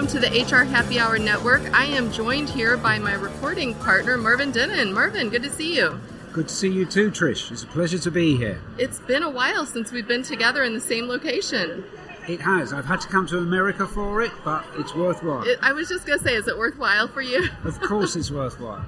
Welcome 0.00 0.18
to 0.22 0.30
the 0.30 0.44
HR 0.44 0.64
Happy 0.64 0.98
Hour 0.98 1.18
Network. 1.18 1.60
I 1.74 1.84
am 1.84 2.10
joined 2.10 2.48
here 2.48 2.78
by 2.78 2.98
my 2.98 3.12
recording 3.12 3.74
partner, 3.74 4.16
Mervyn 4.16 4.50
Dinnen. 4.50 4.94
Mervyn, 4.94 5.28
good 5.28 5.42
to 5.42 5.50
see 5.50 5.76
you. 5.76 6.00
Good 6.32 6.48
to 6.48 6.54
see 6.54 6.70
you 6.70 6.86
too, 6.86 7.10
Trish. 7.10 7.52
It's 7.52 7.64
a 7.64 7.66
pleasure 7.66 7.98
to 7.98 8.10
be 8.10 8.34
here. 8.34 8.62
It's 8.78 8.98
been 8.98 9.22
a 9.22 9.28
while 9.28 9.66
since 9.66 9.92
we've 9.92 10.08
been 10.08 10.22
together 10.22 10.64
in 10.64 10.72
the 10.72 10.80
same 10.80 11.06
location. 11.06 11.84
It 12.26 12.40
has. 12.40 12.72
I've 12.72 12.86
had 12.86 13.02
to 13.02 13.08
come 13.08 13.26
to 13.26 13.36
America 13.36 13.86
for 13.86 14.22
it, 14.22 14.32
but 14.42 14.64
it's 14.78 14.94
worthwhile. 14.94 15.42
It, 15.42 15.58
I 15.60 15.74
was 15.74 15.90
just 15.90 16.06
going 16.06 16.18
to 16.18 16.24
say, 16.24 16.34
is 16.34 16.48
it 16.48 16.56
worthwhile 16.56 17.06
for 17.06 17.20
you? 17.20 17.50
of 17.64 17.78
course, 17.82 18.16
it's 18.16 18.30
worthwhile. 18.30 18.86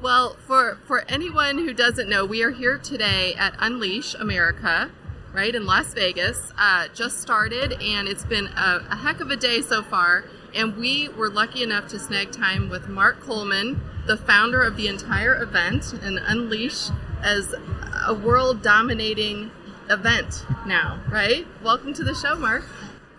well, 0.00 0.36
for 0.46 0.78
for 0.84 1.04
anyone 1.08 1.58
who 1.58 1.74
doesn't 1.74 2.08
know, 2.08 2.24
we 2.24 2.44
are 2.44 2.52
here 2.52 2.78
today 2.78 3.34
at 3.34 3.56
Unleash 3.58 4.14
America, 4.14 4.92
right 5.32 5.52
in 5.52 5.66
Las 5.66 5.92
Vegas. 5.94 6.52
Uh, 6.56 6.86
just 6.94 7.20
started, 7.20 7.72
and 7.82 8.06
it's 8.06 8.24
been 8.24 8.46
a, 8.46 8.86
a 8.88 8.94
heck 8.94 9.18
of 9.18 9.32
a 9.32 9.36
day 9.36 9.60
so 9.60 9.82
far. 9.82 10.26
And 10.54 10.76
we 10.76 11.08
were 11.08 11.28
lucky 11.28 11.62
enough 11.64 11.88
to 11.88 11.98
snag 11.98 12.30
time 12.30 12.68
with 12.68 12.88
Marc 12.88 13.20
Coleman, 13.20 13.80
the 14.06 14.16
founder 14.16 14.62
of 14.62 14.76
the 14.76 14.86
entire 14.86 15.42
event, 15.42 15.92
and 15.92 16.18
Unleash 16.18 16.90
as 17.22 17.54
a 18.06 18.14
world 18.14 18.62
dominating 18.62 19.50
event 19.90 20.46
now, 20.66 21.00
right? 21.10 21.46
Welcome 21.62 21.92
to 21.94 22.04
the 22.04 22.14
show, 22.14 22.36
Marc. 22.36 22.64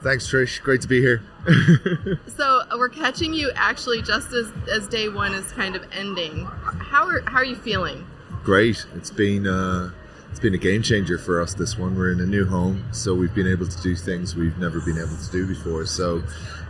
Thanks, 0.01 0.29
Trish. 0.29 0.61
Great 0.61 0.81
to 0.81 0.87
be 0.87 1.01
here. 1.01 1.23
so 2.27 2.61
uh, 2.71 2.75
we're 2.77 2.89
catching 2.89 3.33
you 3.33 3.51
actually 3.55 4.01
just 4.01 4.31
as, 4.31 4.51
as 4.71 4.87
day 4.87 5.09
one 5.09 5.33
is 5.33 5.51
kind 5.51 5.75
of 5.75 5.83
ending. 5.91 6.45
How 6.45 7.07
are 7.07 7.21
how 7.21 7.39
are 7.39 7.45
you 7.45 7.55
feeling? 7.55 8.05
Great. 8.43 8.85
It's 8.95 9.09
been 9.09 9.47
uh, 9.47 9.91
it's 10.35 10.41
been 10.41 10.53
a 10.53 10.57
game 10.57 10.81
changer 10.81 11.17
for 11.17 11.41
us. 11.41 11.53
This 11.53 11.77
one. 11.77 11.95
We're 11.95 12.11
in 12.11 12.19
a 12.19 12.25
new 12.25 12.45
home, 12.45 12.83
so 12.91 13.15
we've 13.15 13.33
been 13.33 13.47
able 13.47 13.67
to 13.67 13.81
do 13.81 13.95
things 13.95 14.35
we've 14.35 14.57
never 14.57 14.81
been 14.81 14.97
able 14.97 15.15
to 15.15 15.31
do 15.31 15.47
before. 15.47 15.85
So. 15.85 16.23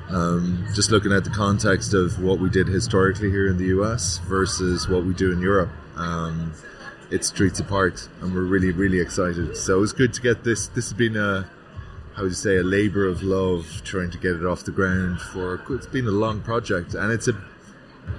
Um, 0.08 0.68
just 0.76 0.92
looking 0.92 1.12
at 1.12 1.24
the 1.24 1.32
context 1.32 1.96
of 1.96 2.22
what 2.22 2.38
we 2.38 2.48
did 2.48 2.68
historically 2.68 3.32
here 3.32 3.48
in 3.48 3.58
the 3.58 3.66
US 3.80 4.20
versus 4.20 4.88
what 4.88 5.04
we 5.04 5.16
do 5.16 5.32
in 5.32 5.42
Europe, 5.42 5.72
um, 5.96 6.54
it's 7.10 7.30
streets 7.30 7.60
apart, 7.60 8.08
and 8.22 8.32
we're 8.36 8.44
really, 8.44 8.70
really 8.70 9.00
excited. 9.00 9.58
So 9.58 9.82
it's 9.82 9.94
good 9.94 10.14
to 10.14 10.22
get 10.22 10.44
this. 10.44 10.68
This 10.68 10.86
has 10.86 10.94
been 10.94 11.18
a, 11.18 11.50
how 12.16 12.22
would 12.22 12.34
you 12.34 12.36
say, 12.36 12.58
a 12.58 12.64
labour 12.64 13.08
of 13.08 13.24
love 13.24 13.82
trying 13.84 14.12
to 14.12 14.20
get 14.20 14.36
it 14.36 14.46
off 14.46 14.64
the 14.64 14.70
ground. 14.70 15.20
For 15.22 15.60
it's 15.72 15.88
been 15.88 16.06
a 16.06 16.12
long 16.12 16.42
project, 16.42 16.94
and 16.94 17.12
it's 17.12 17.28
a, 17.28 17.34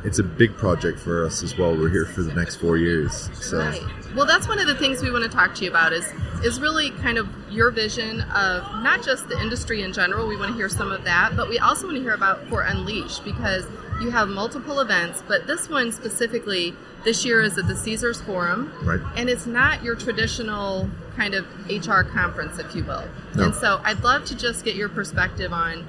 it's 0.04 0.20
a 0.20 0.22
big 0.22 0.56
project 0.56 1.00
for 1.00 1.26
us 1.26 1.42
as 1.42 1.58
well. 1.58 1.76
We're 1.76 1.88
here 1.88 2.06
for 2.06 2.22
the 2.22 2.32
next 2.34 2.56
four 2.56 2.76
years. 2.76 3.28
So. 3.34 3.58
Right. 3.58 3.82
Well, 4.14 4.24
that's 4.24 4.46
one 4.46 4.60
of 4.60 4.66
the 4.66 4.74
things 4.76 5.02
we 5.02 5.10
want 5.10 5.24
to 5.24 5.30
talk 5.30 5.54
to 5.56 5.64
you 5.64 5.70
about 5.70 5.92
is 5.92 6.06
is 6.44 6.60
really 6.60 6.90
kind 6.90 7.18
of 7.18 7.28
your 7.50 7.70
vision 7.70 8.20
of 8.20 8.62
not 8.82 9.02
just 9.02 9.28
the 9.28 9.38
industry 9.40 9.82
in 9.82 9.92
general. 9.92 10.28
We 10.28 10.36
want 10.36 10.52
to 10.52 10.56
hear 10.56 10.68
some 10.68 10.92
of 10.92 11.04
that, 11.04 11.36
but 11.36 11.48
we 11.48 11.58
also 11.58 11.86
want 11.86 11.96
to 11.96 12.02
hear 12.02 12.14
about 12.14 12.46
for 12.48 12.62
Unleash 12.62 13.18
because 13.20 13.66
you 14.00 14.10
have 14.10 14.28
multiple 14.28 14.80
events, 14.80 15.22
but 15.26 15.46
this 15.46 15.68
one 15.68 15.90
specifically 15.90 16.74
this 17.04 17.24
year 17.24 17.42
is 17.42 17.56
at 17.56 17.66
the 17.66 17.74
Caesars 17.74 18.20
Forum. 18.20 18.72
Right. 18.82 19.00
And 19.16 19.28
it's 19.28 19.46
not 19.46 19.82
your 19.82 19.96
traditional 19.96 20.88
kind 21.16 21.34
of 21.34 21.46
HR 21.68 22.02
conference, 22.02 22.58
if 22.58 22.74
you 22.74 22.84
will. 22.84 23.08
No. 23.34 23.44
And 23.44 23.54
so 23.54 23.80
I'd 23.84 24.02
love 24.02 24.24
to 24.26 24.36
just 24.36 24.64
get 24.64 24.76
your 24.76 24.88
perspective 24.88 25.52
on 25.52 25.86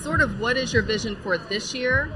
sort 0.00 0.20
of 0.20 0.40
what 0.40 0.56
is 0.56 0.72
your 0.72 0.82
vision 0.82 1.16
for 1.16 1.36
this 1.36 1.74
year 1.74 2.10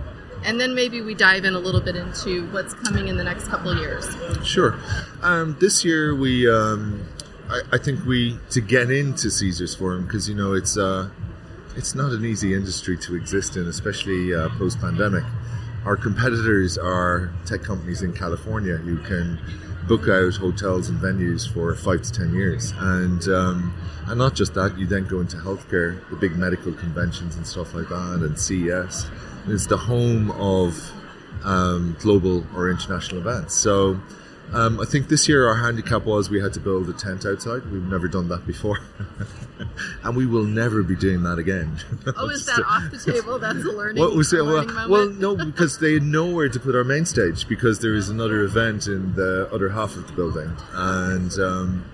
and 0.44 0.60
then 0.60 0.75
maybe 0.75 1.00
we 1.00 1.14
dive 1.14 1.44
in 1.44 1.54
a 1.54 1.58
little 1.58 1.80
bit 1.80 1.97
into 1.97 2.47
what's 2.50 2.75
coming 2.75 3.08
in 3.08 3.16
the 3.16 3.25
next 3.25 3.48
couple 3.48 3.70
of 3.70 3.78
years. 3.78 4.06
Sure. 4.44 4.78
Um, 5.22 5.56
this 5.60 5.84
year 5.84 6.14
we, 6.14 6.50
um, 6.50 7.06
I, 7.48 7.60
I, 7.72 7.78
think 7.78 8.04
we 8.04 8.38
to 8.50 8.60
get 8.60 8.91
into 8.91 9.31
Caesars 9.31 9.75
Forum 9.75 10.06
because 10.06 10.28
you 10.28 10.34
know 10.34 10.54
it's 10.54 10.76
uh, 10.76 11.08
it's 11.76 11.94
not 11.94 12.12
an 12.12 12.25
easy 12.25 12.54
industry 12.54 12.97
to 12.98 13.14
exist 13.14 13.56
in, 13.56 13.66
especially 13.66 14.34
uh, 14.34 14.48
post 14.50 14.81
pandemic. 14.81 15.25
Our 15.84 15.97
competitors 15.97 16.78
are 16.78 17.32
tech 17.44 17.62
companies 17.62 18.02
in 18.02 18.12
California 18.12 18.76
who 18.76 18.98
can 18.98 19.41
book 19.88 20.08
out 20.08 20.34
hotels 20.34 20.88
and 20.88 21.00
venues 21.00 21.52
for 21.52 21.75
five 21.75 22.02
to 22.02 22.12
ten 22.12 22.34
years, 22.34 22.72
and 22.78 23.26
um, 23.28 23.75
and 24.06 24.19
not 24.19 24.34
just 24.34 24.54
that, 24.54 24.78
you 24.78 24.86
then 24.86 25.06
go 25.06 25.20
into 25.20 25.36
healthcare, 25.36 25.98
the 26.10 26.16
big 26.16 26.36
medical 26.36 26.72
conventions 26.72 27.36
and 27.36 27.47
stuff 27.47 27.75
like 27.75 27.88
that, 27.88 28.20
and 28.22 28.38
CES. 28.38 29.10
It's 29.48 29.66
the 29.66 29.76
home 29.76 30.30
of 30.32 30.92
um, 31.44 31.97
global 32.00 32.47
or 32.54 32.70
international 32.70 33.20
events. 33.20 33.54
So 33.54 34.00
um, 34.53 34.80
I 34.80 34.84
think 34.84 35.08
this 35.08 35.28
year 35.28 35.48
our 35.48 35.56
handicap 35.56 36.04
was 36.04 36.28
we 36.28 36.41
had 36.41 36.53
to 36.54 36.60
build 36.60 36.88
a 36.88 36.92
tent 36.92 37.25
outside. 37.25 37.64
We've 37.70 37.82
never 37.82 38.06
done 38.06 38.28
that 38.28 38.47
before, 38.47 38.81
and 40.04 40.14
we 40.14 40.26
will 40.26 40.44
never 40.44 40.82
be 40.82 40.94
doing 40.94 41.22
that 41.22 41.38
again. 41.38 41.78
Oh, 42.14 42.28
is 42.28 42.44
that 42.47 42.62
off 42.69 42.91
the 42.91 43.12
table? 43.12 43.38
That's 43.38 43.64
a 43.64 43.72
learning. 43.72 44.02
What 44.02 44.14
was 44.14 44.32
it? 44.32 44.44
Well, 44.44 44.66
moment. 44.66 44.91
well, 44.91 45.08
no, 45.08 45.36
because 45.36 45.78
they 45.78 45.94
had 45.94 46.02
nowhere 46.02 46.48
to 46.48 46.60
put 46.60 46.75
our 46.75 46.84
main 46.84 47.06
stage 47.06 47.48
because 47.48 47.78
there 47.78 47.94
is 47.94 48.10
another 48.10 48.42
event 48.42 48.86
in 48.86 49.14
the 49.14 49.48
other 49.52 49.70
half 49.70 49.97
of 49.97 50.06
the 50.06 50.12
building, 50.12 50.54
and 50.75 51.32
um, 51.38 51.84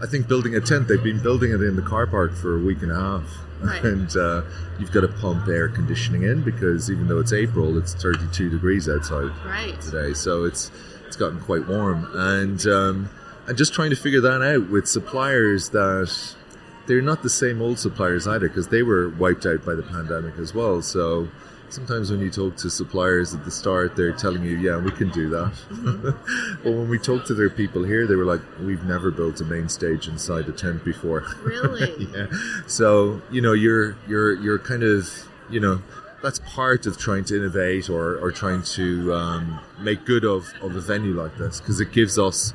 I 0.00 0.06
think 0.06 0.28
building 0.28 0.54
a 0.54 0.60
tent. 0.60 0.86
They've 0.86 1.02
been 1.02 1.22
building 1.22 1.50
it 1.50 1.60
in 1.62 1.74
the 1.74 1.82
car 1.82 2.06
park 2.06 2.36
for 2.36 2.56
a 2.56 2.60
week 2.60 2.82
and 2.82 2.92
a 2.92 2.94
half. 2.94 3.38
Right. 3.60 3.82
And 3.82 4.16
uh, 4.16 4.42
you've 4.78 4.92
got 4.92 5.00
to 5.00 5.08
pump 5.08 5.48
air 5.48 5.68
conditioning 5.68 6.22
in 6.22 6.42
because 6.42 6.90
even 6.90 7.08
though 7.08 7.18
it's 7.18 7.32
April, 7.32 7.76
it's 7.76 7.94
32 7.94 8.50
degrees 8.50 8.88
outside 8.88 9.30
right. 9.44 9.80
today. 9.80 10.14
So 10.14 10.44
it's 10.44 10.70
it's 11.06 11.16
gotten 11.16 11.40
quite 11.40 11.66
warm, 11.66 12.08
and 12.14 12.64
um, 12.66 13.10
and 13.46 13.56
just 13.56 13.72
trying 13.74 13.90
to 13.90 13.96
figure 13.96 14.20
that 14.20 14.42
out 14.42 14.70
with 14.70 14.86
suppliers 14.86 15.70
that 15.70 16.34
they're 16.86 17.02
not 17.02 17.22
the 17.22 17.30
same 17.30 17.60
old 17.60 17.78
suppliers 17.78 18.26
either 18.26 18.48
because 18.48 18.68
they 18.68 18.82
were 18.82 19.08
wiped 19.10 19.46
out 19.46 19.64
by 19.64 19.74
the 19.74 19.82
pandemic 19.82 20.38
as 20.38 20.54
well. 20.54 20.82
So 20.82 21.28
sometimes 21.70 22.10
when 22.10 22.20
you 22.20 22.30
talk 22.30 22.56
to 22.56 22.70
suppliers 22.70 23.34
at 23.34 23.44
the 23.44 23.50
start, 23.50 23.96
they're 23.96 24.12
telling 24.12 24.42
you, 24.42 24.56
"Yeah, 24.56 24.78
we 24.78 24.90
can 24.90 25.10
do 25.10 25.28
that." 25.30 25.52
Mm-hmm. 25.70 26.60
but 26.64 26.72
when 26.72 26.88
we 26.88 26.98
talk 26.98 27.24
to 27.26 27.34
their 27.34 27.50
people 27.50 27.84
here, 27.84 28.06
they 28.06 28.16
were 28.16 28.24
like, 28.24 28.40
"We've 28.60 28.84
never 28.84 29.10
built 29.10 29.40
a 29.40 29.44
main 29.44 29.68
stage 29.68 30.08
inside 30.08 30.48
a 30.48 30.52
tent 30.52 30.84
before." 30.84 31.24
Really? 31.48 32.08
yeah. 32.14 32.26
So 32.66 33.22
you 33.30 33.40
know, 33.40 33.52
you're 33.52 33.96
you're 34.06 34.34
you're 34.34 34.58
kind 34.58 34.82
of 34.82 35.08
you 35.48 35.60
know 35.60 35.82
that's 36.22 36.40
part 36.40 36.86
of 36.86 36.98
trying 36.98 37.24
to 37.24 37.36
innovate 37.36 37.88
or, 37.88 38.18
or 38.18 38.32
trying 38.32 38.62
to 38.62 39.14
um, 39.14 39.60
make 39.78 40.04
good 40.04 40.24
of, 40.24 40.52
of 40.60 40.74
a 40.74 40.80
venue 40.80 41.14
like 41.14 41.36
this 41.38 41.60
because 41.60 41.80
it 41.80 41.92
gives 41.92 42.18
us 42.18 42.52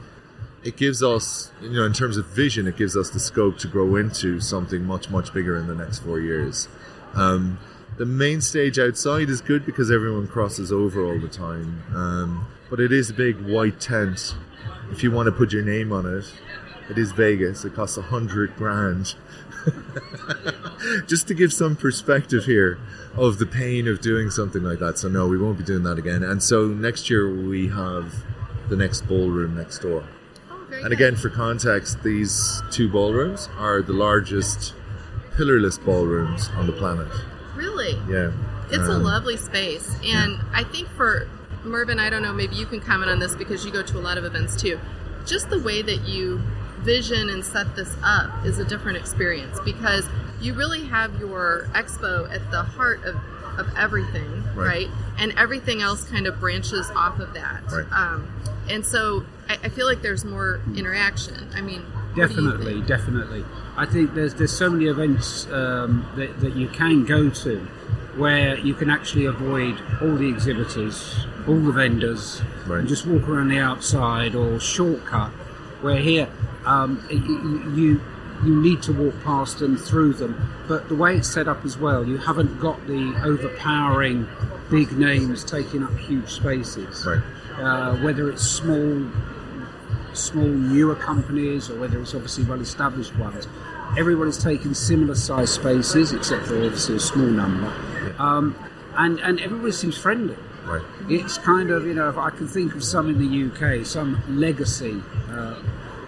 it 0.64 0.76
gives 0.78 1.02
us 1.02 1.52
you 1.62 1.70
know 1.72 1.86
in 1.86 1.94
terms 1.94 2.18
of 2.18 2.26
vision 2.28 2.68
it 2.68 2.78
gives 2.78 2.96
us 2.96 3.10
the 3.10 3.20
scope 3.20 3.58
to 3.58 3.68
grow 3.68 3.96
into 3.96 4.40
something 4.40 4.84
much 4.84 5.10
much 5.10 5.34
bigger 5.34 5.58
in 5.58 5.68
the 5.68 5.76
next 5.76 6.00
four 6.00 6.20
years 6.20 6.68
um, 7.16 7.58
the 7.98 8.06
main 8.06 8.42
stage 8.42 8.80
outside 8.80 9.30
is 9.30 9.42
good 9.42 9.66
because 9.66 9.92
everyone 9.92 10.28
crosses 10.28 10.72
over 10.72 11.04
all 11.04 11.20
the 11.20 11.28
time 11.28 11.84
um, 11.96 12.48
but 12.70 12.80
it 12.80 12.92
is 12.92 13.10
a 13.10 13.14
big 13.14 13.40
white 13.42 13.80
tent 13.80 14.36
if 14.92 15.04
you 15.04 15.12
want 15.12 15.28
to 15.28 15.32
put 15.32 15.52
your 15.52 15.64
name 15.64 15.92
on 15.92 16.06
it 16.06 16.26
it 16.90 16.98
is 16.98 17.12
vegas 17.12 17.64
it 17.66 17.74
costs 17.74 17.98
a 17.98 18.02
hundred 18.02 18.56
grand 18.56 19.16
just 21.08 21.28
to 21.28 21.34
give 21.34 21.54
some 21.54 21.76
perspective 21.76 22.46
here 22.46 22.80
of 23.16 23.38
the 23.38 23.46
pain 23.46 23.88
of 23.88 24.02
doing 24.02 24.30
something 24.30 24.64
like 24.64 24.80
that. 24.80 24.98
So 24.98 25.08
no, 25.08 25.28
we 25.28 25.38
won't 25.38 25.58
be 25.58 25.64
doing 25.64 25.84
that 25.84 25.98
again. 25.98 26.24
And 26.24 26.42
so 26.42 26.68
next 26.68 27.10
year 27.10 27.34
we 27.34 27.68
have 27.70 28.14
the 28.70 28.76
next 28.76 29.08
ballroom 29.08 29.56
next 29.56 29.80
door. 29.80 30.04
Oh, 30.50 30.68
and 30.72 30.92
again, 30.92 31.16
for 31.16 31.30
context, 31.30 32.02
these 32.04 32.62
two 32.72 32.90
ballrooms 32.90 33.50
are 33.58 33.82
the 33.82 33.94
largest 33.94 34.74
pillarless 35.36 35.84
ballrooms 35.84 36.50
on 36.56 36.68
the 36.68 36.74
planet. 36.74 37.10
Really? 37.64 37.98
Yeah. 38.10 38.32
It's 38.68 38.90
um, 38.90 38.92
a 38.92 38.98
lovely 38.98 39.38
space. 39.38 39.96
And 40.04 40.34
yeah. 40.34 40.44
I 40.54 40.64
think 40.64 40.90
for 40.90 41.28
Mervyn, 41.64 42.00
I 42.00 42.10
don't 42.10 42.22
know, 42.22 42.34
maybe 42.34 42.56
you 42.56 42.66
can 42.66 42.82
comment 42.82 43.10
on 43.10 43.20
this 43.20 43.36
because 43.36 43.66
you 43.66 43.72
go 43.72 43.82
to 43.84 43.98
a 43.98 44.02
lot 44.02 44.18
of 44.18 44.26
events 44.26 44.56
too. 44.56 44.80
Just 45.26 45.50
the 45.50 45.60
way 45.60 45.82
that 45.82 46.02
you 46.02 46.42
vision 46.80 47.30
and 47.30 47.46
set 47.46 47.76
this 47.76 47.96
up 48.04 48.46
is 48.46 48.60
a 48.60 48.66
different 48.66 48.98
experience 48.98 49.58
because 49.64 50.08
you 50.42 50.54
really 50.54 50.84
have 50.86 51.18
your 51.20 51.70
expo 51.72 52.30
at 52.34 52.52
the 52.52 52.62
heart 52.62 53.06
of, 53.06 53.16
of 53.58 53.74
everything, 53.78 54.44
right. 54.54 54.56
right? 54.56 54.88
And 55.18 55.32
everything 55.38 55.82
else 55.82 56.04
kind 56.04 56.28
of 56.28 56.42
branches 56.42 56.90
off 56.92 57.20
of 57.20 57.34
that. 57.36 57.64
Right. 57.72 57.92
Um, 57.94 58.30
and 58.70 58.86
so 58.86 59.24
I, 59.48 59.58
I, 59.64 59.70
feel 59.70 59.86
like 59.86 60.02
there's 60.02 60.26
more 60.26 60.60
interaction. 60.76 61.50
I 61.54 61.62
mean, 61.62 61.86
definitely, 62.16 62.82
definitely. 62.82 63.46
I 63.76 63.86
think 63.86 64.14
there's 64.14 64.34
there's 64.36 64.56
so 64.56 64.70
many 64.70 64.86
events 64.86 65.48
um, 65.48 66.08
that, 66.16 66.40
that 66.42 66.56
you 66.56 66.68
can 66.68 67.06
go 67.06 67.30
to 67.30 67.60
where 68.16 68.58
you 68.60 68.74
can 68.74 68.90
actually 68.90 69.26
avoid 69.26 69.82
all 70.02 70.16
the 70.16 70.30
exhibitors, 70.30 71.26
all 71.48 71.60
the 71.60 71.72
vendors, 71.72 72.42
right. 72.68 72.80
and 72.80 72.88
just 72.88 73.06
walk 73.06 73.28
around 73.28 73.50
the 73.50 73.58
outside 73.58 74.36
or 74.36 74.60
shortcut. 74.60 75.32
Where 75.82 75.98
here, 75.98 76.30
um, 76.66 77.06
you, 77.10 78.00
you 78.46 78.56
need 78.56 78.82
to 78.84 78.94
walk 78.94 79.16
past 79.24 79.62
and 79.62 79.80
through 79.80 80.14
them. 80.14 80.50
But 80.68 80.88
the 80.90 80.96
way 80.96 81.18
it's 81.18 81.28
set 81.28 81.48
up 81.48 81.66
as 81.66 81.78
well, 81.78 82.06
you 82.06 82.18
haven't 82.18 82.60
got 82.60 82.86
the 82.88 83.20
overpowering 83.24 84.28
big 84.70 84.92
names 84.98 85.44
taking 85.44 85.84
up 85.84 85.96
huge 85.98 86.30
spaces. 86.30 87.06
Right. 87.06 87.22
Uh, 87.58 87.98
whether 87.98 88.30
it's 88.30 88.44
small, 88.44 89.08
small 90.14 90.46
newer 90.48 90.96
companies 90.96 91.70
or 91.70 91.80
whether 91.80 92.00
it's 92.02 92.14
obviously 92.14 92.44
well-established 92.46 93.16
ones, 93.18 93.48
everybody's 93.98 94.38
taking 94.38 94.74
similar 94.74 95.16
size 95.16 95.52
spaces, 95.54 96.14
except 96.14 96.46
for 96.46 96.56
obviously 96.64 96.96
a 96.96 97.00
small 97.00 97.28
number, 97.28 97.72
um, 98.20 98.56
and 98.96 99.20
and 99.20 99.40
everybody 99.40 99.72
seems 99.72 99.98
friendly. 99.98 100.36
Right. 100.66 100.82
It's 101.10 101.38
kind 101.38 101.72
of 101.72 101.86
you 101.86 101.94
know 101.94 102.10
if 102.10 102.18
I 102.18 102.30
can 102.30 102.48
think 102.48 102.76
of 102.76 102.84
some 102.84 103.10
in 103.10 103.18
the 103.20 103.80
UK, 103.80 103.86
some 103.86 104.22
legacy 104.40 105.02
uh, 105.30 105.34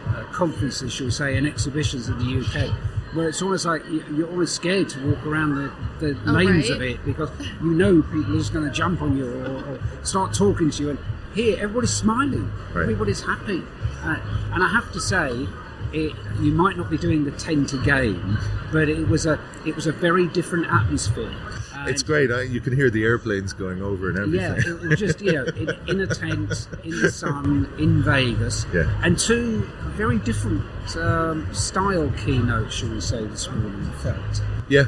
uh, 0.08 0.24
conferences, 0.31 0.94
shall 0.94 1.08
we 1.08 1.12
say, 1.12 1.36
and 1.38 1.46
exhibitions 1.48 2.08
in 2.08 2.18
the 2.19 2.42
UK. 2.42 2.74
Where 3.16 3.30
it's 3.30 3.42
almost 3.42 3.66
like 3.66 3.86
you- 3.90 4.04
you're 4.13 4.30
always 4.30 4.51
scared 4.51 4.90
to 4.90 5.00
walk 5.08 5.25
around 5.25 5.56
the, 5.56 5.72
the 6.06 6.18
Oh, 6.28 6.31
lanes 6.34 6.69
right. 6.69 6.75
of 6.75 6.81
it 6.81 7.06
because 7.06 7.30
you 7.62 7.72
know 7.72 8.01
people 8.01 8.36
are 8.36 8.38
just 8.40 8.51
going 8.51 8.66
to 8.66 8.72
jump 8.72 9.01
on 9.01 9.16
you 9.18 9.25
or, 9.25 9.46
or 9.46 9.80
start 10.04 10.34
talking 10.34 10.69
to 10.69 10.84
you. 10.84 10.90
And 10.92 11.00
here, 11.36 11.58
everybody's 11.60 11.92
smiling, 11.94 12.52
Right. 12.74 12.84
everybody's 12.84 13.22
happy. 13.22 13.62
Uh, 14.04 14.18
and 14.54 14.64
I 14.64 14.68
have 14.70 14.92
to 14.94 15.00
say, 15.00 15.48
it, 15.94 16.14
you 16.42 16.52
might 16.52 16.78
not 16.78 16.90
be 16.90 16.98
doing 16.98 17.26
the 17.26 17.32
ten 17.32 17.66
to 17.68 17.78
game, 17.84 18.38
but 18.72 18.90
it 18.90 19.08
was 19.08 19.26
a 19.26 19.40
it 19.66 19.76
was 19.76 19.88
a 19.88 19.92
very 19.92 20.28
different 20.28 20.66
atmosphere. 20.68 21.32
And- 21.76 21.90
It's 21.90 22.04
great. 22.04 22.32
I, 22.32 22.42
you 22.44 22.60
can 22.62 22.76
hear 22.76 22.90
the 22.90 23.04
airplanes 23.04 23.54
going 23.54 23.82
over 23.82 24.10
and 24.10 24.18
everything. 24.18 24.56
yeah, 24.66 24.74
it 24.74 24.82
was 24.82 25.00
just 25.00 25.22
you 25.22 25.34
know 25.34 25.44
in, 25.46 25.70
in 25.88 26.02
a 26.02 26.08
tent 26.08 26.68
in 26.84 27.02
the 27.02 27.12
sun 27.12 27.70
in 27.78 28.02
Vegas, 28.04 28.66
Yeah. 28.74 28.90
and 29.04 29.18
two 29.20 29.62
very 29.96 30.18
different 30.20 30.64
um, 30.98 31.48
style 31.54 32.12
keynotes, 32.26 32.76
shall 32.76 32.90
we 32.90 33.02
say, 33.02 33.24
this 33.26 33.50
morning. 33.50 33.88
I 33.94 34.04
felt. 34.04 34.42
Yeah, 34.68 34.86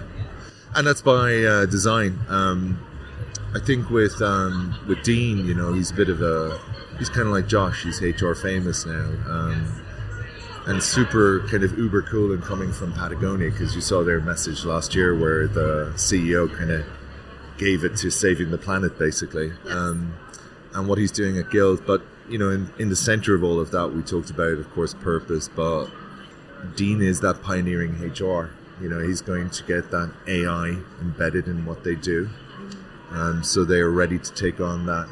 and 0.76 0.86
that's 0.88 1.02
by 1.02 1.44
uh, 1.44 1.66
design. 1.68 2.20
Um, 2.30 2.80
I 3.54 3.60
think 3.60 3.90
with 3.90 4.22
um, 4.22 4.78
with 4.88 5.04
Dean, 5.04 5.46
you 5.46 5.54
know, 5.54 5.74
he's 5.74 5.92
a 5.92 5.94
bit 5.94 6.10
of 6.10 6.22
a 6.22 6.60
he's 7.00 7.10
kind 7.10 7.28
of 7.28 7.34
like 7.34 7.48
Josh. 7.48 7.84
He's 7.84 8.02
HR 8.02 8.34
famous 8.34 8.86
now, 8.86 9.06
um, 9.28 9.84
and 10.66 10.84
super 10.84 11.48
kind 11.50 11.64
of 11.64 11.78
uber 11.78 12.02
cool 12.02 12.34
and 12.34 12.44
coming 12.44 12.72
from 12.72 12.94
Patagonia 12.94 13.50
because 13.50 13.74
you 13.74 13.82
saw 13.82 14.04
their 14.04 14.20
message 14.20 14.66
last 14.66 14.96
year 14.96 15.18
where 15.18 15.48
the 15.48 15.94
CEO 15.96 16.54
kind 16.56 16.72
of 16.72 16.86
gave 17.58 17.84
it 17.84 17.96
to 17.98 18.12
saving 18.12 18.52
the 18.52 18.58
planet, 18.58 19.00
basically, 19.00 19.52
um, 19.70 20.14
and 20.74 20.88
what 20.88 20.98
he's 20.98 21.12
doing 21.12 21.38
at 21.38 21.50
Guild. 21.50 21.86
But 21.86 22.02
you 22.30 22.38
know, 22.38 22.50
in, 22.50 22.70
in 22.78 22.90
the 22.90 22.96
center 22.96 23.34
of 23.34 23.44
all 23.44 23.60
of 23.60 23.72
that, 23.72 23.94
we 23.94 24.02
talked 24.02 24.30
about, 24.30 24.58
of 24.58 24.70
course, 24.72 24.94
purpose, 24.94 25.48
but 25.48 25.88
Dean 26.76 27.02
is 27.02 27.22
that 27.22 27.42
pioneering 27.42 27.94
HR. 28.02 28.52
You 28.82 28.90
know, 28.90 29.00
he's 29.00 29.22
going 29.22 29.50
to 29.50 29.64
get 29.64 29.90
that 29.92 30.14
AI 30.28 30.78
embedded 31.02 31.48
in 31.48 31.66
what 31.66 31.84
they 31.84 31.96
do, 31.96 32.30
um, 33.12 33.44
so 33.44 33.64
they 33.64 33.80
are 33.80 33.92
ready 33.92 34.20
to 34.20 34.34
take 34.34 34.60
on 34.60 34.86
that 34.86 35.08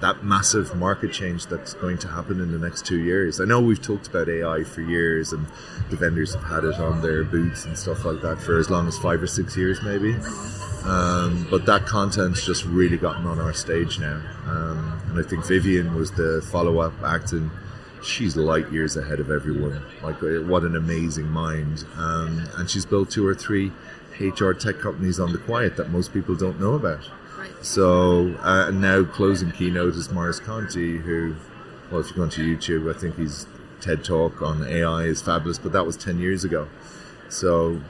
that 0.00 0.22
massive 0.22 0.74
market 0.74 1.12
change 1.12 1.46
that's 1.46 1.72
going 1.74 1.96
to 1.96 2.08
happen 2.08 2.40
in 2.40 2.52
the 2.52 2.58
next 2.58 2.84
two 2.84 3.00
years. 3.00 3.40
I 3.40 3.44
know 3.44 3.60
we've 3.60 3.80
talked 3.80 4.06
about 4.08 4.28
AI 4.28 4.62
for 4.64 4.82
years, 4.82 5.32
and 5.32 5.46
the 5.88 5.96
vendors 5.96 6.34
have 6.34 6.44
had 6.44 6.64
it 6.64 6.74
on 6.78 7.00
their 7.00 7.24
booths 7.24 7.64
and 7.64 7.78
stuff 7.78 8.04
like 8.04 8.20
that 8.20 8.38
for 8.38 8.58
as 8.58 8.68
long 8.68 8.86
as 8.86 8.98
five 8.98 9.22
or 9.22 9.26
six 9.26 9.56
years, 9.56 9.82
maybe. 9.82 10.14
Um, 10.84 11.46
but 11.50 11.64
that 11.66 11.86
content's 11.86 12.44
just 12.44 12.66
really 12.66 12.98
gotten 12.98 13.26
on 13.26 13.40
our 13.40 13.54
stage 13.54 13.98
now, 13.98 14.20
um, 14.46 15.00
and 15.08 15.18
I 15.18 15.26
think 15.26 15.46
Vivian 15.46 15.94
was 15.94 16.10
the 16.10 16.46
follow-up 16.50 16.92
act, 17.02 17.32
and 17.32 17.50
she's 18.02 18.36
light 18.36 18.70
years 18.70 18.98
ahead 18.98 19.20
of 19.20 19.30
everyone. 19.30 19.80
Like, 20.02 20.22
uh, 20.22 20.42
what 20.42 20.64
an 20.64 20.76
amazing 20.76 21.30
mind! 21.30 21.86
Um, 21.96 22.46
and 22.58 22.68
she's 22.68 22.84
built 22.84 23.10
two 23.10 23.26
or 23.26 23.34
three 23.34 23.72
HR 24.20 24.52
tech 24.52 24.78
companies 24.78 25.18
on 25.18 25.32
the 25.32 25.38
quiet 25.38 25.76
that 25.78 25.88
most 25.90 26.12
people 26.12 26.34
don't 26.34 26.60
know 26.60 26.74
about. 26.74 27.08
So 27.62 28.34
uh, 28.42 28.70
now 28.70 29.04
closing 29.04 29.50
keynote 29.52 29.94
is 29.94 30.10
Maurice 30.10 30.40
Conti, 30.40 30.98
who, 30.98 31.36
well, 31.90 32.00
if 32.00 32.10
you 32.10 32.16
go 32.16 32.22
onto 32.22 32.56
YouTube, 32.56 32.94
I 32.94 32.98
think 32.98 33.16
he's 33.16 33.46
TED 33.80 34.04
Talk 34.04 34.42
on 34.42 34.66
AI 34.66 35.02
is 35.02 35.20
fabulous, 35.22 35.58
but 35.58 35.72
that 35.72 35.84
was 35.86 35.96
ten 35.96 36.18
years 36.18 36.44
ago. 36.44 36.68
So 37.28 37.80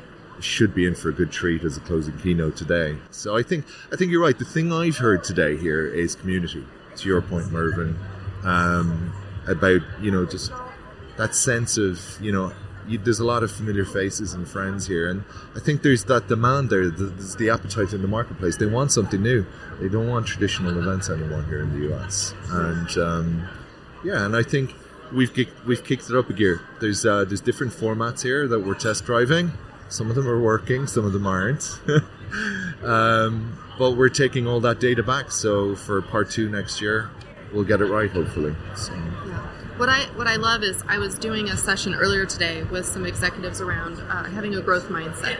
should 0.40 0.74
be 0.74 0.84
in 0.86 0.94
for 0.94 1.08
a 1.08 1.12
good 1.12 1.30
treat 1.30 1.62
as 1.64 1.76
a 1.76 1.80
closing 1.80 2.16
keynote 2.18 2.56
today. 2.56 2.96
So 3.10 3.36
I 3.36 3.42
think 3.42 3.64
I 3.92 3.96
think 3.96 4.10
you're 4.10 4.22
right. 4.22 4.38
The 4.38 4.44
thing 4.44 4.72
I've 4.72 4.98
heard 4.98 5.24
today 5.24 5.56
here 5.56 5.86
is 5.86 6.14
community. 6.14 6.64
To 6.96 7.08
your 7.08 7.20
point, 7.22 7.50
Mervyn, 7.50 7.98
um, 8.44 9.12
about 9.46 9.80
you 10.00 10.10
know 10.10 10.24
just 10.24 10.52
that 11.16 11.34
sense 11.34 11.76
of 11.76 12.00
you 12.20 12.32
know 12.32 12.52
you, 12.86 12.98
there's 12.98 13.20
a 13.20 13.24
lot 13.24 13.42
of 13.42 13.50
familiar 13.50 13.84
faces 13.84 14.34
and 14.34 14.46
friends 14.46 14.86
here, 14.86 15.08
and 15.08 15.24
I 15.56 15.60
think 15.60 15.82
there's 15.82 16.04
that 16.04 16.28
demand 16.28 16.70
there. 16.70 16.90
There's 16.90 17.36
the 17.36 17.50
appetite 17.50 17.92
in 17.92 18.02
the 18.02 18.08
marketplace. 18.08 18.56
They 18.56 18.66
want 18.66 18.92
something 18.92 19.22
new. 19.22 19.46
They 19.80 19.88
don't 19.88 20.08
want 20.08 20.26
traditional 20.26 20.78
events 20.78 21.08
anymore 21.10 21.42
here 21.44 21.62
in 21.62 21.78
the 21.78 21.94
US. 21.94 22.34
And 22.50 22.98
um, 22.98 23.48
yeah, 24.04 24.24
and 24.24 24.36
I 24.36 24.42
think 24.42 24.74
we've 25.12 25.32
we've 25.66 25.84
kicked 25.84 26.10
it 26.10 26.16
up 26.16 26.30
a 26.30 26.32
gear. 26.32 26.60
There's 26.80 27.06
uh, 27.06 27.24
there's 27.24 27.40
different 27.40 27.72
formats 27.72 28.22
here 28.22 28.46
that 28.48 28.60
we're 28.60 28.74
test 28.74 29.04
driving. 29.04 29.52
Some 29.88 30.10
of 30.10 30.16
them 30.16 30.28
are 30.28 30.40
working, 30.40 30.86
some 30.86 31.04
of 31.04 31.12
them 31.12 31.26
aren't. 31.26 31.78
um, 32.82 33.58
but 33.78 33.92
we're 33.92 34.08
taking 34.08 34.46
all 34.46 34.60
that 34.60 34.80
data 34.80 35.02
back. 35.02 35.30
So 35.30 35.76
for 35.76 36.00
part 36.02 36.30
two 36.30 36.48
next 36.48 36.80
year, 36.80 37.10
we'll 37.52 37.64
get 37.64 37.80
it 37.80 37.86
right, 37.86 38.10
hopefully. 38.10 38.54
So, 38.76 38.92
Yeah. 39.26 39.53
What 39.76 39.88
I 39.88 40.02
what 40.14 40.28
I 40.28 40.36
love 40.36 40.62
is 40.62 40.82
I 40.86 40.98
was 40.98 41.18
doing 41.18 41.48
a 41.48 41.56
session 41.56 41.94
earlier 41.94 42.26
today 42.26 42.62
with 42.62 42.86
some 42.86 43.04
executives 43.06 43.60
around 43.60 43.98
uh, 44.08 44.24
having 44.24 44.54
a 44.54 44.60
growth 44.60 44.88
mindset, 44.88 45.36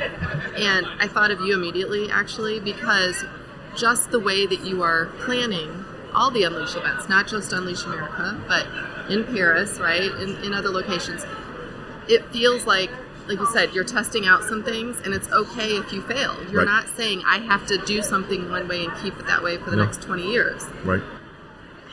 and 0.58 0.86
I 0.98 1.06
thought 1.06 1.30
of 1.30 1.40
you 1.40 1.54
immediately 1.54 2.10
actually 2.10 2.58
because 2.58 3.24
just 3.76 4.10
the 4.10 4.18
way 4.18 4.44
that 4.46 4.64
you 4.64 4.82
are 4.82 5.06
planning 5.20 5.84
all 6.12 6.30
the 6.32 6.42
Unleash 6.44 6.74
events, 6.74 7.08
not 7.08 7.28
just 7.28 7.52
Unleash 7.52 7.84
America, 7.84 8.40
but 8.48 8.66
in 9.10 9.24
Paris, 9.24 9.78
right, 9.78 10.02
in, 10.02 10.36
in 10.44 10.52
other 10.54 10.68
locations, 10.70 11.24
it 12.08 12.24
feels 12.32 12.66
like 12.66 12.90
like 13.28 13.38
you 13.38 13.46
said 13.52 13.72
you're 13.72 13.84
testing 13.84 14.26
out 14.26 14.42
some 14.42 14.62
things 14.64 15.00
and 15.04 15.14
it's 15.14 15.30
okay 15.32 15.76
if 15.76 15.92
you 15.94 16.02
fail 16.02 16.36
you're 16.50 16.58
Right. 16.58 16.66
not 16.66 16.88
saying 16.94 17.22
i 17.26 17.38
have 17.38 17.64
to 17.68 17.78
do 17.78 18.02
something 18.02 18.50
one 18.50 18.68
way 18.68 18.84
and 18.84 18.92
keep 18.98 19.18
it 19.18 19.24
that 19.26 19.42
way 19.42 19.56
for 19.56 19.70
the 19.70 19.76
No. 19.76 19.84
next 19.84 20.02
20 20.02 20.30
years 20.30 20.62
right. 20.84 21.00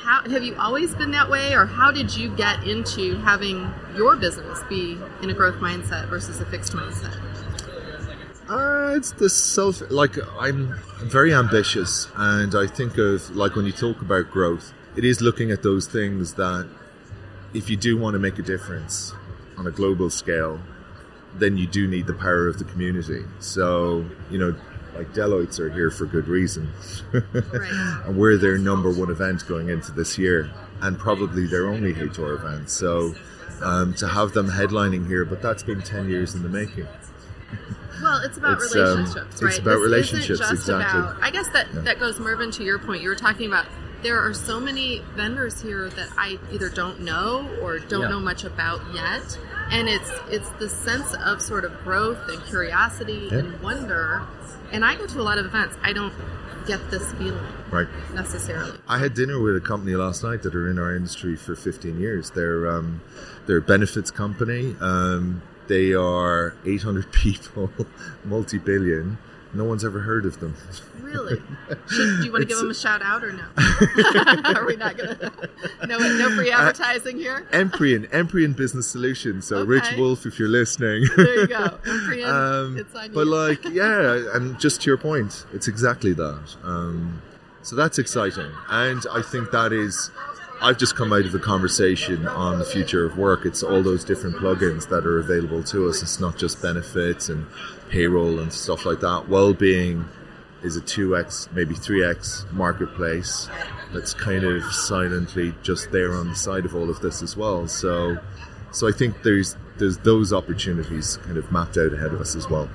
How 0.03 0.21
have 0.30 0.44
you 0.44 0.56
always 0.57 0.95
been 0.95 1.12
that 1.12 1.30
way 1.30 1.53
or 1.53 1.65
how 1.65 1.92
did 1.92 2.15
you 2.15 2.36
get 2.36 2.63
into 2.63 3.17
having 3.17 3.72
your 3.96 4.15
business 4.15 4.60
be 4.67 4.98
in 5.22 5.29
a 5.29 5.34
growth 5.34 5.55
mindset 5.55 6.08
versus 6.10 6.39
a 6.41 6.46
fixed 6.46 6.74
mindset 6.74 7.20
Uh, 8.50 8.93
it's 8.98 9.12
the 9.13 9.29
self. 9.29 9.81
Like 9.89 10.17
I'm 10.38 10.75
very 11.00 11.34
ambitious, 11.34 12.10
and 12.17 12.53
I 12.53 12.67
think 12.67 12.98
of 12.98 13.34
like 13.34 13.55
when 13.55 13.65
you 13.65 13.72
talk 13.72 14.01
about 14.01 14.29
growth, 14.29 14.74
it 14.98 15.05
is 15.05 15.22
looking 15.22 15.51
at 15.51 15.63
those 15.63 15.88
things 15.88 16.34
that 16.34 16.67
if 17.53 17.70
you 17.70 17.77
do 17.77 17.98
want 17.98 18.15
to 18.15 18.20
make 18.20 18.38
a 18.39 18.41
difference 18.41 19.13
on 19.58 19.67
a 19.67 19.72
global 19.72 20.10
scale, 20.10 20.60
then 21.36 21.55
you 21.55 21.65
do 21.65 21.88
need 21.88 22.08
the 22.08 22.13
power 22.13 22.46
of 22.50 22.58
the 22.60 22.65
community. 22.65 23.24
So 23.39 24.05
you 24.29 24.38
know, 24.38 24.53
like 24.95 25.13
Deloitte's 25.13 25.60
are 25.60 25.69
here 25.69 25.89
for 25.91 26.05
good 26.05 26.27
reason, 26.27 26.71
Right. 27.13 27.24
and 28.05 28.17
we're 28.17 28.38
their 28.38 28.57
number 28.57 28.91
one 28.91 29.10
event 29.10 29.48
going 29.48 29.69
into 29.69 29.91
this 29.91 30.17
year, 30.17 30.51
and 30.81 30.98
probably 31.00 31.48
their 31.48 31.67
only 31.67 31.91
HR 31.93 32.33
event. 32.33 32.69
So. 32.69 33.13
Um, 33.63 33.93
to 33.95 34.07
have 34.07 34.31
them 34.31 34.50
headlining 34.50 35.05
here, 35.05 35.24
but 35.24 35.39
that's 35.39 35.62
been 35.62 35.83
10 35.83 36.10
years 36.10 36.33
in 36.33 36.41
the 36.41 36.50
making. 36.50 36.88
well 38.01 38.19
it's 38.24 38.38
about 38.39 38.57
It's, 38.60 38.75
um, 38.75 38.81
relationships 38.81 39.33
it's 39.33 39.43
right 39.43 39.60
about 39.60 39.69
This 39.75 39.81
relationships, 39.83 40.29
isn't 40.31 40.38
just 40.50 40.51
exactly. 40.69 41.00
about, 41.00 41.17
i 41.21 41.29
guess 41.29 41.48
that 41.50 41.67
Yeah. 41.71 41.81
that 41.81 42.00
goes 42.00 42.19
mervyn 42.19 42.50
to 42.53 42.63
your 42.63 42.79
point 42.79 43.03
you 43.03 43.10
were 43.10 43.15
talking 43.15 43.45
about 43.45 43.67
there 44.03 44.20
are 44.20 44.34
so 44.34 44.60
many 44.60 45.01
vendors 45.15 45.62
here 45.62 45.89
that 45.89 46.10
i 46.17 46.38
either 46.51 46.70
don't 46.70 47.00
know 47.01 47.48
or 47.62 47.79
don't 47.79 48.01
Yeah. 48.01 48.10
know 48.10 48.20
much 48.20 48.43
about 48.43 48.81
yet 48.93 49.38
and 49.70 49.88
it's 49.88 50.12
it's 50.29 50.50
the 50.60 50.67
sense 50.70 51.13
of 51.15 51.41
sort 51.41 51.65
of 51.65 51.72
growth 51.84 52.17
and 52.29 52.43
curiosity 52.46 53.29
Yeah. 53.31 53.39
and 53.39 53.62
wonder 53.62 54.22
and 54.72 54.84
i 54.84 54.96
go 54.96 55.05
to 55.08 55.20
a 55.20 55.24
lot 55.24 55.38
of 55.38 55.46
events 55.46 55.75
i 55.84 55.93
don't 55.93 56.13
get 56.67 56.79
this 56.91 57.12
feeling 57.13 57.43
Right. 57.72 57.88
necessarily 58.13 58.77
I 58.88 58.98
had 59.00 59.13
dinner 59.13 59.39
with 59.39 59.55
a 59.55 59.62
company 59.62 59.96
last 59.96 60.24
night 60.24 60.41
that 60.43 60.53
are 60.55 60.70
in 60.70 60.77
our 60.77 60.93
industry 60.96 61.36
for 61.38 61.55
15 61.55 62.00
years. 62.00 62.31
They're 62.31 62.70
um, 62.70 63.01
they're 63.48 63.58
a 63.58 63.62
benefits 63.62 64.12
company. 64.12 64.75
Um, 64.81 65.41
they 65.67 65.93
are 65.93 66.53
800 66.65 67.12
people, 67.24 67.72
multi-billion. 68.25 69.17
No 69.53 69.65
one's 69.65 69.84
ever 69.84 70.00
heard 70.00 70.25
of 70.25 70.39
them. 70.39 70.55
Really? 71.01 71.41
Should, 71.89 72.20
do 72.20 72.24
you 72.24 72.31
want 72.31 72.43
to 72.43 72.48
give 72.48 72.58
them 72.58 72.70
a 72.70 72.74
shout 72.74 73.01
out 73.01 73.22
or 73.24 73.34
no? 73.34 73.43
Are 74.55 74.65
we 74.65 74.77
not 74.77 74.96
going 74.98 75.17
to? 75.20 75.31
No, 75.88 75.98
no 75.98 76.29
free 76.38 76.51
advertising 76.51 77.17
here. 77.17 77.46
Empyrean, 77.51 78.08
Empyrean 78.13 78.53
Business 78.53 78.88
Solutions. 78.88 79.46
So 79.48 79.63
Rich 79.65 79.93
Wolf, 79.98 80.25
if 80.25 80.39
you're 80.39 80.48
listening. 80.48 81.03
There 81.17 81.41
you 81.41 81.48
go. 81.48 81.77
Empyrean, 81.86 82.29
Um, 82.29 82.77
it's 82.77 82.96
on 82.96 83.12
but 83.12 83.25
you. 83.25 83.36
like, 83.36 83.65
yeah, 83.65 84.24
and 84.36 84.58
just 84.60 84.81
to 84.84 84.89
your 84.89 84.98
point, 84.98 85.46
it's 85.53 85.67
exactly 85.67 86.13
that. 86.13 86.55
Um, 86.63 87.22
so 87.62 87.75
that's 87.75 88.00
exciting, 88.00 88.50
and 88.70 89.03
I 89.12 89.22
think 89.22 89.51
that 89.51 89.74
is. 89.74 90.10
I've 90.63 90.77
just 90.77 90.96
come 90.96 91.12
out 91.12 91.25
of 91.25 91.34
a 91.34 91.39
conversation 91.39 92.27
on 92.27 92.60
the 92.60 92.65
future 92.65 93.03
of 93.03 93.17
work. 93.17 93.48
It's 93.48 93.63
all 93.63 93.81
those 93.81 94.03
different 94.03 94.36
plugins 94.36 94.88
that 94.89 95.08
are 95.08 95.17
available 95.17 95.63
to 95.63 95.89
us. 95.89 96.03
It's 96.03 96.20
not 96.20 96.38
just 96.38 96.62
benefits 96.62 97.29
and 97.29 97.48
payroll 97.91 98.39
and 98.39 98.51
stuff 98.51 98.86
like 98.86 99.01
that. 99.01 99.29
Well-being 99.29 100.05
is 100.63 100.77
a 100.77 100.81
two 100.81 101.15
x, 101.17 101.50
maybe 101.53 101.75
three 101.75 102.03
x 102.03 102.45
marketplace 102.51 103.50
that's 103.93 104.13
kind 104.13 104.43
of 104.43 104.63
silently 104.74 105.53
just 105.62 105.91
there 105.91 106.13
on 106.13 106.29
the 106.29 106.36
side 106.36 106.65
of 106.65 106.75
all 106.75 106.89
of 106.89 107.00
this 107.01 107.21
as 107.21 107.36
well. 107.36 107.67
So 107.67 108.17
So 108.71 108.88
I 108.88 108.91
think 108.91 109.24
there's 109.24 109.55
there's 109.77 109.98
those 110.00 110.31
opportunities 110.31 111.17
kind 111.17 111.38
of 111.38 111.51
mapped 111.51 111.77
out 111.77 111.93
ahead 111.93 112.13
of 112.13 112.21
us 112.21 112.36
as 112.36 112.50
well. 112.50 112.69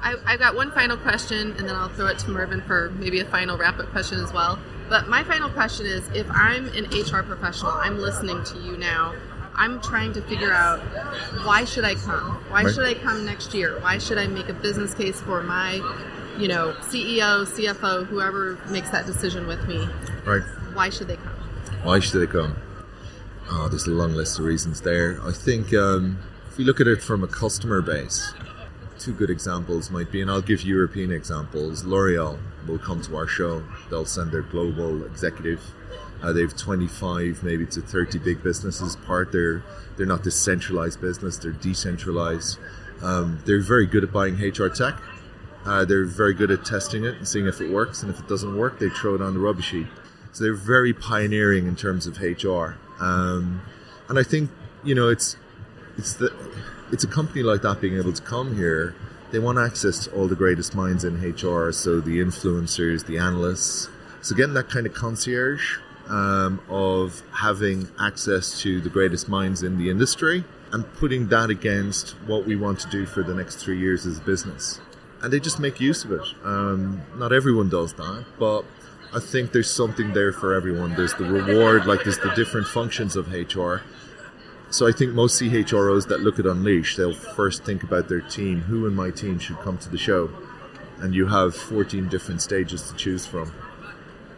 I, 0.00 0.14
I've 0.24 0.38
got 0.38 0.54
one 0.54 0.70
final 0.70 0.96
question, 0.96 1.52
and 1.56 1.68
then 1.68 1.74
I'll 1.74 1.88
throw 1.88 2.06
it 2.06 2.18
to 2.20 2.30
Mervyn 2.30 2.60
for 2.62 2.90
maybe 2.90 3.18
a 3.20 3.24
final 3.24 3.58
wrap 3.58 3.78
up 3.78 3.86
question 3.86 4.22
as 4.22 4.32
well. 4.32 4.58
But 4.88 5.08
my 5.08 5.24
final 5.24 5.50
question 5.50 5.86
is 5.86 6.06
if 6.14 6.26
I'm 6.30 6.68
an 6.68 6.84
HR 6.84 7.22
professional, 7.22 7.72
I'm 7.72 7.98
listening 7.98 8.44
to 8.44 8.58
you 8.58 8.76
now, 8.76 9.14
I'm 9.58 9.80
trying 9.80 10.12
to 10.14 10.20
figure 10.22 10.52
out 10.52 10.80
why 11.44 11.64
should 11.64 11.84
I 11.84 11.94
come? 11.94 12.44
Why 12.50 12.64
Right. 12.64 12.74
should 12.74 12.84
I 12.86 12.94
come 12.94 13.24
next 13.24 13.54
year? 13.54 13.78
Why 13.80 13.98
should 13.98 14.18
I 14.18 14.26
make 14.26 14.48
a 14.48 14.52
business 14.54 14.94
case 14.94 15.20
for 15.20 15.42
my, 15.42 15.74
you 16.38 16.48
know, 16.48 16.74
CEO, 16.90 17.44
CFO, 17.44 18.04
whoever 18.04 18.58
makes 18.68 18.90
that 18.90 19.06
decision 19.06 19.46
with 19.46 19.66
me? 19.66 19.88
Right. 20.24 20.42
Why 20.74 20.90
should 20.90 21.08
they 21.08 21.16
come? 21.16 21.32
Why 21.82 22.00
should 22.00 22.20
they 22.20 22.26
come? 22.26 22.56
Oh, 23.50 23.68
there's 23.68 23.86
a 23.86 23.90
long 23.90 24.14
list 24.14 24.38
of 24.38 24.44
reasons 24.44 24.80
there. 24.82 25.18
I 25.24 25.32
think 25.32 25.72
um, 25.72 26.18
if 26.50 26.58
we 26.58 26.64
look 26.64 26.80
at 26.80 26.86
it 26.88 27.00
from 27.02 27.22
a 27.22 27.28
customer 27.28 27.80
base, 27.80 28.34
two 28.98 29.12
good 29.12 29.30
examples 29.30 29.90
might 29.90 30.10
be, 30.10 30.20
and 30.20 30.30
I'll 30.30 30.42
give 30.42 30.62
European 30.62 31.12
examples. 31.12 31.84
L'Oreal 31.84 32.38
will 32.66 32.78
come 32.78 33.00
to 33.02 33.16
our 33.16 33.26
show. 33.28 33.62
They'll 33.88 34.04
send 34.04 34.32
their 34.32 34.42
global 34.42 35.04
executive. 35.04 35.60
Uh, 36.22 36.32
they 36.32 36.40
have 36.40 36.56
25, 36.56 37.42
maybe 37.42 37.66
to 37.66 37.80
30 37.80 38.18
big 38.18 38.42
businesses 38.42 38.96
part. 38.96 39.32
They're 39.32 39.62
they're 39.96 40.06
not 40.06 40.24
this 40.24 40.38
centralized 40.38 41.00
business. 41.00 41.38
They're 41.38 41.52
decentralized. 41.52 42.58
Um, 43.02 43.40
they're 43.44 43.60
very 43.60 43.86
good 43.86 44.04
at 44.04 44.12
buying 44.12 44.36
HR 44.36 44.68
tech. 44.68 45.00
Uh, 45.64 45.84
they're 45.84 46.04
very 46.04 46.32
good 46.32 46.50
at 46.50 46.64
testing 46.64 47.04
it 47.04 47.16
and 47.16 47.26
seeing 47.26 47.46
if 47.46 47.60
it 47.60 47.70
works, 47.70 48.02
and 48.02 48.10
if 48.10 48.20
it 48.20 48.28
doesn't 48.28 48.56
work, 48.56 48.78
they 48.78 48.88
throw 48.88 49.14
it 49.14 49.20
on 49.20 49.34
the 49.34 49.40
rubbish 49.40 49.70
heap. 49.70 49.88
So 50.32 50.44
they're 50.44 50.54
very 50.54 50.92
pioneering 50.92 51.66
in 51.66 51.76
terms 51.76 52.06
of 52.06 52.20
HR, 52.20 52.76
um, 53.00 53.62
and 54.08 54.18
I 54.18 54.22
think 54.22 54.50
you 54.84 54.94
know 54.94 55.08
it's 55.08 55.36
it's 55.96 56.14
the 56.14 56.32
it's 56.92 57.04
a 57.04 57.08
company 57.08 57.42
like 57.42 57.62
that 57.62 57.80
being 57.80 57.96
able 57.96 58.12
to 58.12 58.22
come 58.22 58.56
here. 58.56 58.94
They 59.32 59.40
want 59.40 59.58
access 59.58 60.04
to 60.04 60.12
all 60.12 60.28
the 60.28 60.36
greatest 60.36 60.74
minds 60.74 61.04
in 61.04 61.16
HR, 61.20 61.72
so 61.72 62.00
the 62.00 62.20
influencers, 62.20 63.06
the 63.06 63.18
analysts. 63.18 63.88
So 64.22 64.36
getting 64.36 64.54
that 64.54 64.68
kind 64.68 64.86
of 64.86 64.94
concierge 64.94 65.78
um, 66.08 66.60
of 66.68 67.22
having 67.32 67.88
access 68.00 68.60
to 68.60 68.80
the 68.80 68.88
greatest 68.88 69.28
minds 69.28 69.62
in 69.62 69.78
the 69.78 69.90
industry 69.90 70.44
and 70.72 70.90
putting 70.94 71.28
that 71.28 71.50
against 71.50 72.10
what 72.26 72.44
we 72.46 72.56
want 72.56 72.80
to 72.80 72.90
do 72.90 73.06
for 73.06 73.22
the 73.22 73.34
next 73.34 73.56
three 73.56 73.78
years 73.78 74.06
as 74.06 74.18
a 74.18 74.22
business 74.22 74.80
and 75.22 75.32
they 75.32 75.40
just 75.40 75.58
make 75.58 75.80
use 75.80 76.04
of 76.04 76.12
it. 76.12 76.22
Um, 76.44 77.02
not 77.16 77.32
everyone 77.32 77.68
does 77.68 77.92
that, 77.94 78.24
but 78.38 78.64
I 79.12 79.20
think 79.20 79.52
there's 79.52 79.70
something 79.70 80.12
there 80.12 80.32
for 80.32 80.54
everyone. 80.54 80.94
There's 80.94 81.14
the 81.14 81.24
reward, 81.24 81.86
like 81.86 82.04
there's 82.04 82.18
the 82.18 82.32
different 82.34 82.66
functions 82.66 83.16
of 83.16 83.32
HR. 83.32 83.78
So 84.70 84.86
I 84.86 84.92
think 84.92 85.12
most 85.12 85.40
CHROs 85.40 86.08
that 86.08 86.20
look 86.20 86.38
at 86.38 86.46
Unleash, 86.46 86.96
they'll 86.96 87.14
first 87.14 87.64
think 87.64 87.82
about 87.82 88.08
their 88.08 88.20
team. 88.20 88.62
Who 88.62 88.86
in 88.86 88.94
my 88.94 89.10
team 89.10 89.38
should 89.38 89.58
come 89.58 89.78
to 89.78 89.88
the 89.88 89.98
show? 89.98 90.30
And 90.98 91.14
you 91.14 91.26
have 91.26 91.54
14 91.54 92.08
different 92.08 92.42
stages 92.42 92.90
to 92.90 92.96
choose 92.96 93.26
from. 93.26 93.52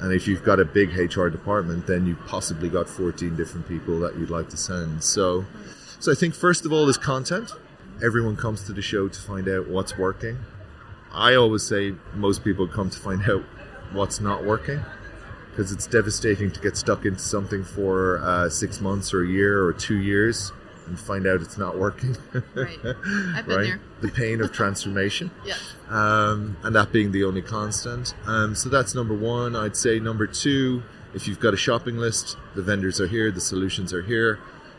And 0.00 0.12
if 0.12 0.28
you've 0.28 0.44
got 0.44 0.60
a 0.60 0.64
big 0.64 0.96
HR 0.96 1.28
department, 1.28 1.86
then 1.86 2.06
you've 2.06 2.24
possibly 2.26 2.68
got 2.68 2.88
14 2.88 3.36
different 3.36 3.66
people 3.66 3.98
that 4.00 4.16
you'd 4.16 4.30
like 4.30 4.48
to 4.50 4.56
send. 4.56 5.02
So, 5.02 5.44
so 5.98 6.12
I 6.12 6.14
think 6.14 6.34
first 6.34 6.64
of 6.64 6.72
all 6.72 6.88
is 6.88 6.96
content. 6.96 7.52
Everyone 8.02 8.36
comes 8.36 8.62
to 8.64 8.72
the 8.72 8.82
show 8.82 9.08
to 9.08 9.20
find 9.20 9.48
out 9.48 9.68
what's 9.68 9.98
working. 9.98 10.38
I 11.12 11.34
always 11.34 11.64
say 11.64 11.94
most 12.14 12.44
people 12.44 12.68
come 12.68 12.90
to 12.90 12.98
find 12.98 13.22
out 13.30 13.44
what's 13.92 14.20
not 14.20 14.44
working 14.44 14.80
because 15.50 15.72
it's 15.72 15.88
devastating 15.88 16.52
to 16.52 16.60
get 16.60 16.76
stuck 16.76 17.04
into 17.04 17.18
something 17.18 17.64
for 17.64 18.18
uh, 18.18 18.48
six 18.48 18.80
months 18.80 19.12
or 19.12 19.24
a 19.24 19.26
year 19.26 19.64
or 19.64 19.72
two 19.72 19.98
years 19.98 20.52
and 20.88 20.98
find 20.98 21.26
out 21.26 21.40
it's 21.40 21.58
not 21.58 21.78
working. 21.78 22.16
Right. 22.54 22.78
I've 22.82 22.82
been 23.46 23.56
right? 23.56 23.64
there. 23.64 23.80
The 24.00 24.08
pain 24.08 24.40
of 24.40 24.52
transformation 24.52 25.30
Yes. 25.44 25.74
um, 25.88 26.56
and 26.62 26.74
that 26.74 26.92
being 26.92 27.12
the 27.12 27.24
only 27.24 27.42
constant. 27.42 28.14
Um, 28.26 28.54
so 28.54 28.68
that's 28.68 28.94
number 28.94 29.14
one. 29.14 29.54
I'd 29.56 29.76
say 29.76 29.98
number 30.00 30.26
two, 30.26 30.82
if 31.14 31.26
you've 31.26 31.40
got 31.40 31.54
a 31.54 31.56
shopping 31.56 31.96
list, 31.96 32.36
the 32.54 32.62
vendors 32.62 33.00
are 33.00 33.06
here, 33.08 33.30
the 33.30 33.40
solutions 33.40 33.92
are 33.92 34.02
here, 34.02 34.38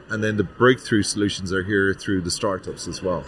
and 0.09 0.23
then 0.23 0.37
the 0.37 0.43
breakthrough 0.43 1.03
solutions 1.03 1.51
are 1.53 1.63
here 1.63 1.93
through 1.93 2.21
the 2.21 2.31
startups 2.31 2.87
as 2.87 3.01
well. 3.01 3.23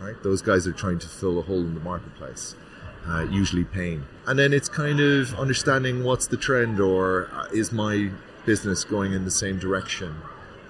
Right. 0.00 0.08
Right? 0.08 0.22
Those 0.22 0.40
guys 0.42 0.66
are 0.66 0.72
trying 0.72 0.98
to 1.00 1.08
fill 1.08 1.38
a 1.38 1.42
hole 1.42 1.60
in 1.60 1.74
the 1.74 1.80
marketplace, 1.80 2.54
uh, 3.06 3.26
usually 3.30 3.64
pain. 3.64 4.06
And 4.26 4.38
then 4.38 4.52
it's 4.52 4.68
kind 4.68 5.00
of 5.00 5.34
understanding 5.34 6.04
what's 6.04 6.26
the 6.26 6.36
trend, 6.36 6.80
or 6.80 7.28
uh, 7.32 7.46
is 7.52 7.72
my 7.72 8.10
business 8.46 8.84
going 8.84 9.12
in 9.12 9.24
the 9.24 9.30
same 9.30 9.58
direction? 9.58 10.14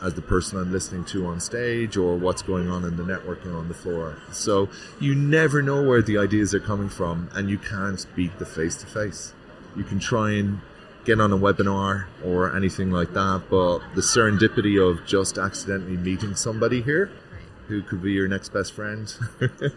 As 0.02 0.14
the 0.14 0.22
person 0.22 0.58
I'm 0.58 0.72
listening 0.72 1.04
to 1.06 1.26
on 1.26 1.40
stage 1.40 1.96
or 1.96 2.16
what's 2.16 2.42
going 2.42 2.70
on 2.70 2.84
in 2.84 2.96
the 2.96 3.02
networking 3.02 3.54
on 3.54 3.68
the 3.68 3.74
floor. 3.74 4.16
So 4.32 4.68
you 5.00 5.14
never 5.14 5.62
know 5.62 5.82
where 5.82 6.02
the 6.02 6.18
ideas 6.18 6.54
are 6.54 6.60
coming 6.60 6.88
from 6.88 7.28
and 7.34 7.50
you 7.50 7.58
can't 7.58 8.04
beat 8.14 8.38
the 8.38 8.46
face 8.46 8.76
to 8.76 8.86
face. 8.86 9.34
You 9.76 9.84
can 9.84 9.98
try 9.98 10.32
and 10.32 10.60
get 11.04 11.20
on 11.20 11.32
a 11.32 11.38
webinar 11.38 12.06
or 12.24 12.54
anything 12.54 12.90
like 12.90 13.12
that, 13.14 13.44
but 13.50 13.80
the 13.94 14.00
serendipity 14.00 14.78
of 14.80 15.06
just 15.06 15.38
accidentally 15.38 15.96
meeting 15.96 16.34
somebody 16.34 16.82
here 16.82 17.10
who 17.68 17.82
could 17.82 18.02
be 18.02 18.12
your 18.12 18.26
next 18.26 18.52
best 18.52 18.72
friend. 18.72 19.14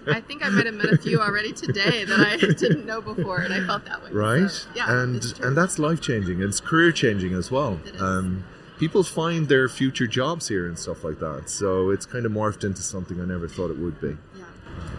I 0.08 0.20
think 0.20 0.44
I 0.44 0.50
might 0.50 0.65
have 0.65 0.74
met 0.74 0.92
a 0.92 0.98
few 0.98 1.22
already 1.22 1.53
today 1.53 2.03
that 2.03 2.20
I 2.20 2.38
didn't 2.53 2.88
know 2.88 3.01
before, 3.01 3.42
and 3.42 3.53
I 3.53 3.65
felt 3.68 3.86
that 3.86 4.03
way. 4.03 4.10
right? 4.12 4.50
So, 4.50 4.68
yeah, 4.75 5.01
and 5.01 5.24
and 5.42 5.56
that's 5.56 5.77
life 5.77 6.01
changing. 6.01 6.42
It's 6.42 6.60
career 6.60 6.92
changing 6.92 7.34
as 7.36 7.51
well. 7.51 7.80
Um, 8.00 8.46
people 8.83 9.01
find 9.01 9.47
their 9.47 9.69
future 9.69 10.05
jobs 10.05 10.49
here 10.49 10.67
and 10.67 10.77
stuff 10.77 11.05
like 11.05 11.17
that. 11.17 11.49
So 11.49 11.89
it's 11.91 12.05
kind 12.05 12.25
of 12.25 12.33
morphed 12.33 12.65
into 12.65 12.81
something 12.81 13.17
I 13.21 13.23
never 13.23 13.47
thought 13.47 13.71
it 13.71 13.77
would 13.77 14.01
be. 14.01 14.17
Yeah. 14.37 14.43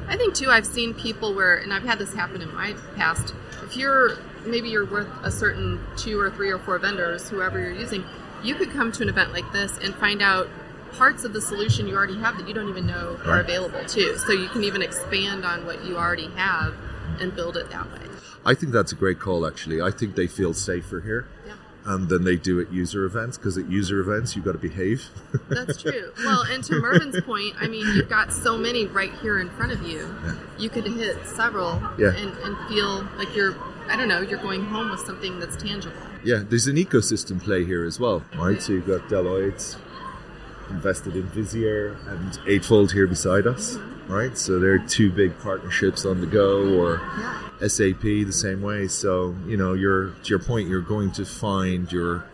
I 0.08 0.16
think 0.16 0.34
too. 0.34 0.48
I've 0.48 0.64
seen 0.64 0.94
people 0.94 1.34
where, 1.34 1.56
and 1.58 1.70
I've 1.70 1.82
had 1.82 1.98
this 1.98 2.14
happen 2.14 2.40
in 2.40 2.50
my 2.54 2.72
past. 2.96 3.34
If 3.62 3.76
you're 3.76 4.16
maybe 4.46 4.70
you're 4.70 4.86
with 4.86 5.06
a 5.22 5.30
certain 5.30 5.84
two 5.98 6.18
or 6.18 6.30
three 6.30 6.50
or 6.50 6.58
four 6.58 6.78
vendors, 6.78 7.28
whoever 7.28 7.60
you're 7.60 7.72
using, 7.74 8.04
you 8.42 8.54
could 8.54 8.70
come 8.70 8.90
to 8.92 9.02
an 9.02 9.10
event 9.10 9.34
like 9.34 9.52
this 9.52 9.76
and 9.82 9.94
find 9.96 10.22
out 10.22 10.48
parts 10.92 11.24
of 11.24 11.34
the 11.34 11.42
solution 11.42 11.86
you 11.86 11.94
already 11.94 12.16
have 12.16 12.38
that 12.38 12.48
you 12.48 12.54
don't 12.54 12.70
even 12.70 12.86
know 12.86 13.18
are 13.26 13.32
Right. 13.32 13.40
available 13.40 13.84
too. 13.84 14.16
So 14.16 14.32
you 14.32 14.48
can 14.48 14.64
even 14.64 14.80
expand 14.80 15.44
on 15.44 15.66
what 15.66 15.84
you 15.84 15.98
already 15.98 16.28
have 16.36 16.74
and 17.20 17.34
build 17.36 17.58
it 17.58 17.68
that 17.68 17.92
way. 17.92 18.00
I 18.46 18.54
think 18.54 18.72
that's 18.72 18.92
a 18.92 18.94
great 18.94 19.18
call. 19.20 19.46
Actually, 19.46 19.82
I 19.82 19.90
think 19.90 20.14
they 20.14 20.26
feel 20.26 20.54
safer 20.54 21.00
here. 21.02 21.26
Yeah. 21.86 21.96
then 22.08 22.24
they 22.24 22.36
do 22.36 22.60
at 22.60 22.72
user 22.72 23.04
events 23.04 23.36
because 23.38 23.56
at 23.58 23.70
user 23.70 24.00
events 24.00 24.34
you've 24.36 24.44
got 24.44 24.52
to 24.52 24.58
behave. 24.58 25.08
That's 25.48 25.80
true. 25.80 26.12
Well, 26.24 26.42
and 26.42 26.62
to 26.64 26.74
Mervyn's 26.80 27.20
point, 27.22 27.54
I 27.60 27.66
mean, 27.66 27.86
you've 27.94 28.08
got 28.08 28.32
so 28.32 28.56
many 28.58 28.86
right 28.86 29.12
here 29.22 29.38
in 29.40 29.50
front 29.50 29.72
of 29.72 29.82
you. 29.82 29.98
Yeah. 30.24 30.34
You 30.58 30.70
could 30.70 30.86
hit 30.86 31.24
several 31.26 31.80
Yeah. 31.98 32.14
and, 32.16 32.30
and 32.38 32.68
feel 32.68 33.06
like 33.16 33.34
you're, 33.36 33.54
I 33.88 33.96
don't 33.96 34.08
know, 34.08 34.20
you're 34.20 34.40
going 34.40 34.64
home 34.64 34.90
with 34.90 35.00
something 35.00 35.38
that's 35.40 35.56
tangible. 35.56 35.96
yeah, 36.24 36.42
there's 36.48 36.66
an 36.66 36.76
ecosystem 36.76 37.42
play 37.42 37.64
here 37.64 37.84
as 37.84 38.00
well, 38.00 38.24
right? 38.36 38.60
So 38.62 38.72
you've 38.72 38.86
got 38.86 39.02
Deloitte 39.08 39.76
invested 40.70 41.14
in 41.16 41.24
Visier 41.24 41.96
and 42.08 42.38
Eightfold 42.46 42.92
here 42.92 43.06
beside 43.06 43.46
us, 43.46 43.74
mm-hmm. 43.76 43.93
Right? 44.08 44.36
So 44.36 44.58
they're 44.58 44.78
two 44.78 45.10
big 45.10 45.38
partnerships 45.40 46.04
on 46.04 46.20
the 46.20 46.26
go, 46.26 46.78
or 46.78 47.00
Yeah. 47.18 47.66
SAP 47.66 48.02
the 48.02 48.32
same 48.32 48.60
way. 48.62 48.86
So 48.88 49.34
you 49.46 49.56
know, 49.56 49.72
you're 49.74 50.10
to 50.10 50.28
your 50.28 50.38
point, 50.38 50.68
you're 50.68 50.80
going 50.82 51.10
to 51.12 51.24
find 51.24 51.90
your 51.90 52.24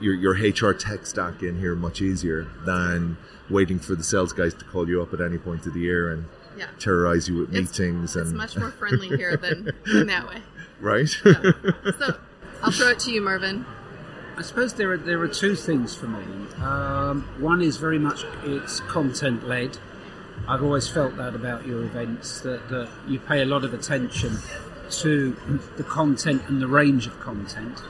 your 0.00 0.14
your 0.14 0.32
HR 0.34 0.72
tech 0.74 1.06
stack 1.06 1.42
in 1.42 1.58
here 1.58 1.74
much 1.74 2.00
easier 2.00 2.46
than 2.64 3.16
waiting 3.50 3.78
for 3.78 3.94
the 3.94 4.02
sales 4.02 4.32
guys 4.32 4.54
to 4.54 4.64
call 4.64 4.88
you 4.88 5.02
up 5.02 5.12
at 5.12 5.20
any 5.20 5.36
point 5.38 5.66
of 5.66 5.74
the 5.74 5.80
year 5.80 6.10
and 6.10 6.24
Yeah. 6.56 6.66
terrorize 6.78 7.28
you 7.28 7.36
with 7.40 7.50
It's- 7.54 7.78
meetings 7.78 8.16
It's 8.16 8.28
and 8.28 8.36
much 8.38 8.56
more 8.56 8.70
friendly 8.70 9.08
here 9.08 9.36
than, 9.36 9.70
than 9.86 10.06
that 10.06 10.26
way. 10.28 10.42
right. 10.80 11.08
So 11.08 12.16
I'll 12.62 12.70
throw 12.72 12.88
it 12.88 12.98
to 13.00 13.10
you, 13.12 13.20
Mervyn. 13.20 13.66
I 14.36 14.42
suppose 14.42 14.72
there 14.74 14.90
are 14.92 14.96
there 14.96 15.20
are 15.20 15.28
two 15.28 15.54
things 15.54 15.94
for 15.94 16.06
me. 16.06 16.24
Um, 16.62 17.22
one 17.38 17.60
is 17.60 17.76
very 17.76 17.98
much 17.98 18.24
it's 18.44 18.80
content 18.80 19.46
led. 19.46 19.78
I've 20.46 20.62
always 20.62 20.88
felt 20.88 21.16
that 21.16 21.34
about 21.34 21.66
your 21.66 21.82
events 21.84 22.40
that, 22.40 22.68
that 22.68 22.88
you 23.08 23.18
pay 23.18 23.42
a 23.42 23.46
lot 23.46 23.64
of 23.64 23.72
attention 23.72 24.38
to 24.90 25.36
the 25.76 25.82
content 25.84 26.42
and 26.48 26.60
the 26.60 26.66
range 26.66 27.06
of 27.06 27.18
content. 27.20 27.80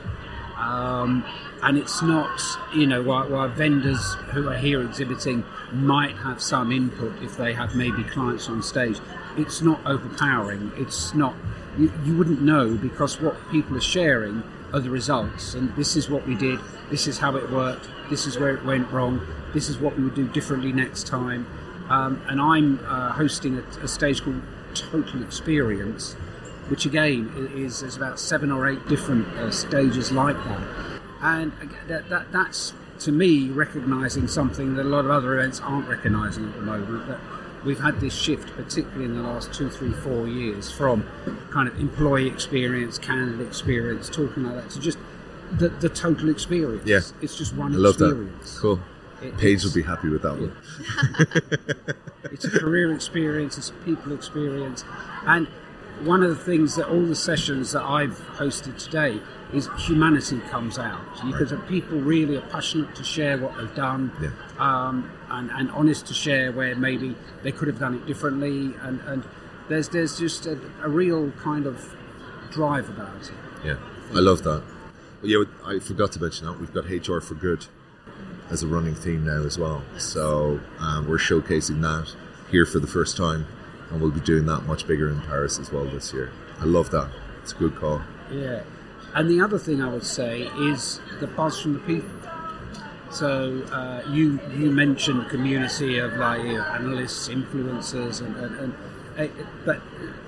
Um, 0.57 1.25
and 1.61 1.77
it's 1.77 2.01
not, 2.01 2.39
you 2.73 2.87
know, 2.87 3.03
while, 3.03 3.27
while 3.29 3.49
vendors 3.49 4.15
who 4.31 4.47
are 4.47 4.55
here 4.55 4.81
exhibiting 4.81 5.43
might 5.73 6.15
have 6.17 6.41
some 6.41 6.71
input 6.71 7.21
if 7.21 7.35
they 7.35 7.53
have 7.53 7.75
maybe 7.75 8.03
clients 8.03 8.47
on 8.47 8.63
stage, 8.63 8.99
it's 9.35 9.61
not 9.61 9.85
overpowering. 9.85 10.71
It's 10.77 11.13
not, 11.13 11.35
you, 11.77 11.91
you 12.05 12.15
wouldn't 12.15 12.41
know 12.41 12.75
because 12.75 13.19
what 13.19 13.35
people 13.51 13.75
are 13.75 13.81
sharing 13.81 14.43
are 14.71 14.79
the 14.79 14.89
results. 14.89 15.55
And 15.55 15.75
this 15.75 15.97
is 15.97 16.09
what 16.09 16.25
we 16.25 16.35
did, 16.35 16.59
this 16.89 17.05
is 17.05 17.17
how 17.17 17.35
it 17.35 17.49
worked, 17.51 17.89
this 18.09 18.25
is 18.25 18.39
where 18.39 18.55
it 18.55 18.63
went 18.63 18.89
wrong, 18.91 19.25
this 19.53 19.69
is 19.69 19.77
what 19.77 19.97
we 19.97 20.05
would 20.05 20.15
do 20.15 20.27
differently 20.29 20.71
next 20.71 21.05
time. 21.05 21.47
Um, 21.89 22.21
and 22.27 22.41
I'm 22.41 22.79
uh, 22.85 23.11
hosting 23.11 23.57
a, 23.57 23.61
a 23.83 23.87
stage 23.87 24.23
called 24.23 24.41
Total 24.73 25.21
Experience, 25.23 26.13
which 26.69 26.85
again 26.85 27.51
is 27.55 27.81
there's 27.81 27.95
about 27.95 28.19
seven 28.19 28.51
or 28.51 28.67
eight 28.67 28.87
different 28.87 29.27
uh, 29.37 29.51
stages 29.51 30.11
like 30.11 30.35
that, 30.35 30.99
and 31.21 31.51
that, 31.87 32.09
that 32.09 32.31
that's 32.31 32.73
to 32.99 33.11
me, 33.11 33.49
recognizing 33.49 34.27
something 34.27 34.75
that 34.75 34.83
a 34.83 34.89
lot 34.89 35.05
of 35.05 35.11
other 35.11 35.37
events 35.37 35.59
aren't 35.59 35.87
recognizing 35.87 36.45
at 36.45 36.55
the 36.55 36.61
moment. 36.61 37.07
That 37.07 37.19
we've 37.65 37.79
had 37.79 37.99
this 37.99 38.13
shift, 38.13 38.55
particularly 38.55 39.05
in 39.05 39.15
the 39.15 39.23
last 39.23 39.53
two, 39.53 39.69
three, 39.69 39.91
four 39.91 40.27
years, 40.27 40.71
from 40.71 41.05
kind 41.51 41.67
of 41.67 41.79
employee 41.79 42.27
experience, 42.27 42.97
candidate 42.97 43.45
experience, 43.45 44.09
talking 44.09 44.43
like 44.43 44.55
that, 44.55 44.69
to 44.71 44.79
just 44.79 44.97
the, 45.51 45.69
the 45.69 45.89
total 45.89 46.29
experience. 46.29 46.87
Yeah. 46.87 47.01
It's 47.21 47.37
just 47.37 47.53
one 47.55 47.73
I 47.73 47.77
love 47.77 47.95
experience. 47.95 48.55
that. 48.55 48.61
Cool. 48.61 48.79
It- 49.21 49.37
Paige 49.37 49.63
will 49.63 49.73
be 49.73 49.81
happy 49.83 50.09
with 50.09 50.21
that 50.23 50.33
one. 50.39 50.55
It's 52.31 52.43
a 52.43 52.49
career 52.49 52.91
experience, 52.93 53.57
it's 53.57 53.69
a 53.69 53.73
people 53.85 54.11
experience. 54.11 54.83
And 55.25 55.47
one 56.01 56.21
of 56.23 56.29
the 56.29 56.43
things 56.43 56.75
that 56.75 56.89
all 56.89 57.05
the 57.05 57.15
sessions 57.15 57.71
that 57.71 57.83
I've 57.83 58.19
hosted 58.35 58.83
today 58.83 59.21
is 59.53 59.69
humanity 59.77 60.39
comes 60.49 60.77
out. 60.77 60.99
Because 61.25 61.53
people 61.69 61.99
really 61.99 62.35
are 62.35 62.41
passionate 62.49 62.93
to 62.95 63.03
share 63.05 63.37
what 63.37 63.55
they've 63.57 63.73
done 63.75 64.11
Yeah. 64.21 64.31
um, 64.59 65.09
and, 65.29 65.49
and 65.51 65.71
honest 65.71 66.07
to 66.07 66.13
share 66.13 66.51
where 66.51 66.75
maybe 66.75 67.15
they 67.43 67.51
could 67.53 67.67
have 67.69 67.79
done 67.79 67.93
it 67.95 68.05
differently. 68.05 68.73
And, 68.81 68.99
and 69.01 69.23
there's, 69.69 69.87
there's 69.89 70.17
just 70.17 70.45
a, 70.47 70.59
a 70.83 70.89
real 70.89 71.31
kind 71.41 71.65
of 71.67 71.95
drive 72.51 72.89
about 72.89 73.15
it. 73.21 73.31
Yeah, 73.63 73.77
I 74.13 74.19
love 74.19 74.43
that. 74.43 74.63
Yeah, 75.23 75.43
I 75.63 75.79
forgot 75.79 76.11
to 76.13 76.21
mention 76.21 76.47
that 76.47 76.59
we've 76.59 76.73
got 76.73 76.85
HR 76.85 77.19
for 77.21 77.35
Good 77.35 77.67
as 78.49 78.63
a 78.63 78.67
running 78.67 78.95
theme 78.95 79.25
now 79.25 79.43
as 79.43 79.57
well. 79.57 79.83
So 79.97 80.59
um, 80.79 81.07
we're 81.07 81.17
showcasing 81.17 81.81
that 81.81 82.13
here 82.51 82.65
for 82.65 82.79
the 82.79 82.87
first 82.87 83.17
time, 83.17 83.47
and 83.89 84.01
we'll 84.01 84.11
be 84.11 84.19
doing 84.19 84.45
that 84.45 84.61
much 84.61 84.87
bigger 84.87 85.09
in 85.09 85.21
Paris 85.21 85.59
as 85.59 85.71
well 85.71 85.85
this 85.85 86.13
year. 86.13 86.31
I 86.59 86.65
love 86.65 86.91
that. 86.91 87.09
It's 87.41 87.51
a 87.51 87.55
good 87.55 87.75
call. 87.75 88.01
Yeah. 88.31 88.63
And 89.13 89.29
the 89.29 89.41
other 89.41 89.57
thing 89.57 89.81
I 89.81 89.89
would 89.89 90.05
say 90.05 90.43
is 90.57 90.99
the 91.19 91.27
buzz 91.27 91.61
from 91.61 91.73
the 91.73 91.79
people. 91.79 92.09
So 93.11 93.63
uh, 93.71 94.03
you 94.09 94.39
you 94.53 94.71
mentioned 94.71 95.29
community 95.29 95.99
of 95.99 96.13
like 96.17 96.43
you 96.43 96.55
know, 96.55 96.63
analysts, 96.63 97.29
influencers, 97.29 98.19
and, 98.19 98.35
and, 98.35 98.55
and 98.59 98.73
uh, 99.17 99.43
but 99.63 99.79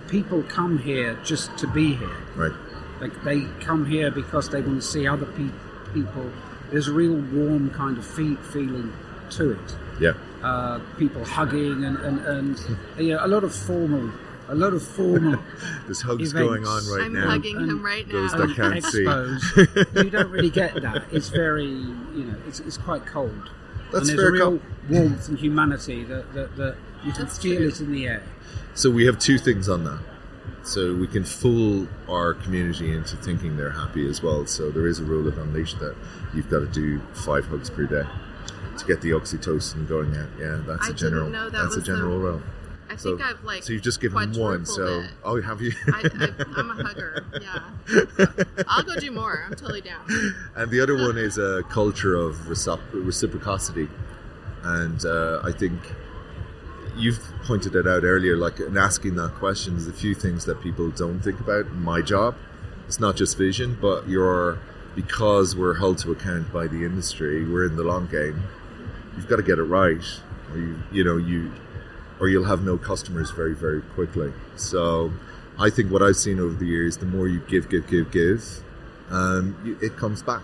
people 0.08 0.44
come 0.44 0.78
here 0.78 1.20
just 1.24 1.58
to 1.58 1.68
be 1.68 1.96
here. 1.96 2.18
Right. 2.36 2.54
Like 3.02 3.24
they 3.24 3.42
come 3.60 3.86
here 3.86 4.10
because 4.10 4.50
they 4.50 4.62
want 4.62 4.82
to 4.82 4.88
see 4.88 5.06
other 5.06 5.26
pe- 5.26 5.50
people. 5.94 6.32
There's 6.72 6.88
a 6.88 6.94
real 6.94 7.14
warm 7.14 7.70
kind 7.72 7.98
of 7.98 8.06
fe- 8.06 8.36
feeling 8.52 8.94
to 9.32 9.52
it. 9.52 9.78
Yeah. 10.00 10.14
Uh, 10.44 10.80
people 10.98 11.24
hugging 11.26 11.84
and, 11.84 11.98
and, 11.98 12.20
and 12.26 12.60
you 12.98 13.14
know, 13.16 13.26
a 13.26 13.28
lot 13.28 13.44
of 13.44 13.56
formal, 13.56 14.12
a 14.50 14.56
lot 14.56 14.74
of 14.74 14.84
formal 14.84 15.40
There's 15.86 16.02
hugs 16.02 16.32
Events. 16.32 16.34
going 16.48 16.66
on 16.66 16.86
right 16.88 17.00
now. 17.00 17.06
I'm 17.06 17.14
now. 17.14 17.30
hugging 17.32 17.56
him 17.58 17.70
And 17.70 17.84
right 17.84 18.08
those 18.08 18.34
now. 18.34 18.46
that 18.46 18.56
can't 18.56 18.84
see. 18.84 19.04
expos. 19.04 20.04
you 20.04 20.10
don't 20.12 20.30
really 20.30 20.50
get 20.52 20.76
that. 20.82 21.06
It's 21.12 21.30
very, 21.30 21.66
you 21.66 22.26
know, 22.26 22.36
it's, 22.48 22.60
it's 22.60 22.78
quite 22.78 23.06
cold. 23.06 23.50
That's 23.92 24.10
and 24.10 24.18
fair 24.20 24.30
there's 24.32 24.42
a 24.42 24.50
real 24.50 24.60
com- 24.60 24.62
warmth 24.90 25.30
and 25.30 25.40
humanity 25.40 26.04
that, 26.04 26.34
that, 26.34 26.56
that 26.58 26.76
you 27.04 27.12
can 27.14 27.24
That's 27.24 27.38
feel 27.40 27.58
true. 27.58 27.68
it 27.70 27.80
in 27.80 27.92
the 27.92 28.08
air. 28.08 28.24
So 28.76 28.92
we 28.92 29.06
have 29.06 29.18
two 29.18 29.38
things 29.40 29.68
on 29.70 29.84
that. 29.86 30.00
So 30.68 30.94
we 30.94 31.08
can 31.08 31.24
fool 31.24 31.88
our 32.10 32.34
community 32.34 32.94
into 32.94 33.16
thinking 33.18 33.56
they're 33.56 33.72
happy 33.72 34.08
as 34.10 34.22
well. 34.22 34.46
So 34.46 34.70
there 34.70 34.86
is 34.88 35.00
a 35.00 35.04
rule 35.06 35.28
of 35.28 35.38
Unleash 35.38 35.76
that 35.76 35.96
you've 36.34 36.50
got 36.50 36.60
to 36.60 36.68
do 36.68 37.00
five 37.14 37.46
hugs 37.46 37.70
per 37.70 37.86
day 37.86 38.04
to 38.78 38.86
get 38.86 39.02
the 39.02 39.12
oxytocin 39.12 39.88
going 39.88 40.16
out. 40.18 40.28
Yeah, 40.38 40.62
that's 40.68 40.84
I 40.84 40.90
a 40.90 40.94
didn't 40.94 40.98
general. 40.98 41.30
know 41.30 41.50
that 41.50 41.62
that's 41.64 41.76
a 41.78 41.80
the- 41.80 41.86
general 41.86 42.20
rule. 42.20 42.42
I 42.90 42.96
So, 42.96 43.18
think 43.18 43.30
I've 43.30 43.44
like. 43.44 43.64
so 43.64 43.74
you've 43.74 43.82
just 43.82 44.00
given 44.00 44.32
one. 44.40 44.66
So 44.66 45.00
it. 45.02 45.10
oh, 45.24 45.42
have 45.42 45.62
you? 45.62 45.74
I, 45.88 46.10
I, 46.22 46.46
I'm 46.58 46.70
a 46.72 46.84
hugger. 46.84 47.26
Yeah. 47.42 48.26
I'll 48.68 48.84
go 48.84 48.96
do 48.96 49.12
more. 49.12 49.44
I'm 49.46 49.56
totally 49.56 49.82
down. 49.82 50.06
and 50.56 50.72
the 50.72 50.80
other 50.80 50.96
one 50.96 51.18
is 51.18 51.38
a 51.38 51.64
culture 51.70 52.16
of 52.16 52.36
recip- 52.48 52.80
reciprocity, 52.94 53.90
and 54.64 55.04
uh, 55.06 55.42
I 55.44 55.52
think 55.52 55.74
you've 56.98 57.20
pointed 57.44 57.76
it 57.76 57.88
out 57.88 58.04
earlier. 58.04 58.36
Like 58.36 58.60
in 58.60 58.78
asking 58.78 59.16
that 59.16 59.34
question, 59.36 59.76
there's 59.76 59.88
a 59.88 59.94
few 59.94 60.14
things 60.14 60.46
that 60.46 60.62
people 60.62 60.90
don't 60.90 61.20
think 61.20 61.40
about. 61.40 61.72
My 61.72 62.02
job, 62.02 62.36
it's 62.88 63.00
not 63.00 63.16
just 63.16 63.38
vision, 63.38 63.78
but 63.80 64.08
you're 64.08 64.60
because 64.96 65.56
we're 65.56 65.76
held 65.76 66.00
to 66.00 66.12
account 66.12 66.52
by 66.52 66.68
the 66.68 66.84
industry. 66.84 67.46
We're 67.46 67.66
in 67.66 67.76
the 67.76 67.84
long 67.84 68.08
game. 68.08 68.44
You've 69.16 69.28
got 69.28 69.38
to 69.38 69.44
get 69.44 69.60
it 69.60 69.64
right, 69.64 70.04
or 70.52 70.58
you, 70.58 70.80
you 70.92 71.04
know 71.04 71.18
you, 71.18 71.52
or 72.20 72.30
you'll 72.30 72.46
have 72.46 72.64
no 72.64 72.78
customers 72.78 73.32
very 73.32 73.54
very 73.56 73.82
quickly. 73.82 74.34
So. 74.56 75.14
I 75.60 75.72
think 75.72 75.92
what 75.92 76.04
I've 76.04 76.18
seen 76.18 76.40
over 76.40 76.54
the 76.54 76.68
years, 76.68 76.98
the 76.98 77.08
more 77.08 77.28
you 77.28 77.40
give, 77.48 77.68
give, 77.68 77.88
give, 77.88 78.12
give, 78.12 78.64
um, 79.10 79.78
it 79.82 79.98
comes 79.98 80.22
back. 80.22 80.44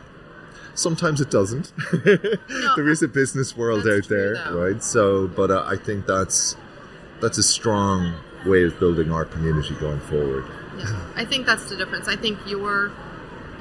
Sometimes 0.76 1.22
it 1.22 1.30
doesn't. 1.30 1.72
there 2.04 2.90
is 2.90 3.04
a 3.04 3.08
business 3.08 3.56
world 3.56 3.88
out 3.88 4.08
there, 4.10 4.36
though. 4.36 4.60
right? 4.60 4.84
So, 4.84 5.28
but 5.28 5.52
uh, 5.52 5.64
I 5.66 5.76
think 5.76 6.08
that's 6.08 6.56
that's 7.22 7.38
a 7.38 7.44
strong 7.44 8.16
way 8.46 8.64
of 8.64 8.80
building 8.80 9.12
our 9.12 9.26
community 9.26 9.76
going 9.76 10.00
forward. 10.02 10.46
Yeah. 10.78 11.00
I 11.16 11.26
think 11.26 11.46
that's 11.46 11.70
the 11.70 11.76
difference. 11.76 12.08
I 12.08 12.16
think 12.16 12.40
you're 12.46 12.92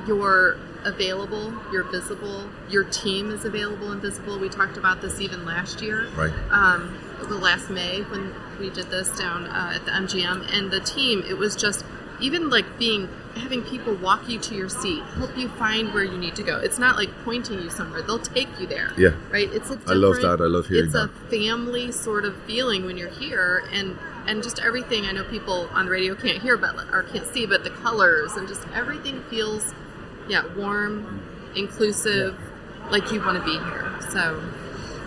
you're 0.06 0.56
available, 0.84 1.54
you're 1.70 1.84
visible, 1.84 2.48
your 2.68 2.84
team 2.84 3.30
is 3.30 3.44
available 3.44 3.92
and 3.92 4.00
visible. 4.00 4.38
We 4.38 4.48
talked 4.48 4.76
about 4.76 5.00
this 5.00 5.20
even 5.20 5.44
last 5.44 5.80
year. 5.80 6.08
Right. 6.16 6.32
um, 6.50 6.98
the 7.20 7.36
last 7.36 7.70
May 7.70 8.02
when 8.02 8.34
we 8.58 8.70
did 8.70 8.90
this 8.90 9.08
down 9.16 9.46
uh, 9.46 9.72
at 9.74 9.84
the 9.84 9.92
MGM, 9.92 10.52
and 10.52 10.70
the 10.70 10.80
team. 10.80 11.22
It 11.28 11.38
was 11.38 11.54
just 11.54 11.84
even 12.22 12.48
like 12.48 12.78
being 12.78 13.08
having 13.36 13.62
people 13.62 13.94
walk 13.94 14.28
you 14.28 14.38
to 14.38 14.54
your 14.54 14.68
seat, 14.68 15.02
help 15.16 15.36
you 15.36 15.48
find 15.48 15.92
where 15.94 16.04
you 16.04 16.16
need 16.18 16.34
to 16.36 16.42
go. 16.42 16.58
It's 16.58 16.78
not 16.78 16.96
like 16.96 17.10
pointing 17.24 17.60
you 17.62 17.70
somewhere; 17.70 18.02
they'll 18.02 18.18
take 18.18 18.48
you 18.60 18.66
there. 18.66 18.92
Yeah. 18.96 19.10
right. 19.30 19.50
It's 19.52 19.70
a 19.70 19.78
I 19.86 19.94
love 19.94 20.16
that. 20.22 20.40
I 20.40 20.46
love 20.46 20.66
hearing 20.66 20.84
It's 20.86 20.92
that. 20.94 21.10
a 21.10 21.30
family 21.30 21.90
sort 21.92 22.24
of 22.24 22.36
feeling 22.44 22.84
when 22.86 22.96
you're 22.96 23.10
here, 23.10 23.64
and 23.72 23.98
and 24.26 24.42
just 24.42 24.60
everything. 24.60 25.04
I 25.06 25.12
know 25.12 25.24
people 25.24 25.68
on 25.72 25.86
the 25.86 25.90
radio 25.90 26.14
can't 26.14 26.40
hear, 26.40 26.56
but 26.56 26.76
or 26.92 27.02
can't 27.04 27.26
see, 27.26 27.46
but 27.46 27.64
the 27.64 27.70
colors 27.70 28.32
and 28.32 28.46
just 28.46 28.62
everything 28.74 29.22
feels, 29.24 29.74
yeah, 30.28 30.44
warm, 30.54 31.20
inclusive, 31.56 32.38
like 32.90 33.10
you 33.10 33.20
want 33.20 33.38
to 33.38 33.44
be 33.44 33.58
here. 33.58 33.98
So, 34.10 34.42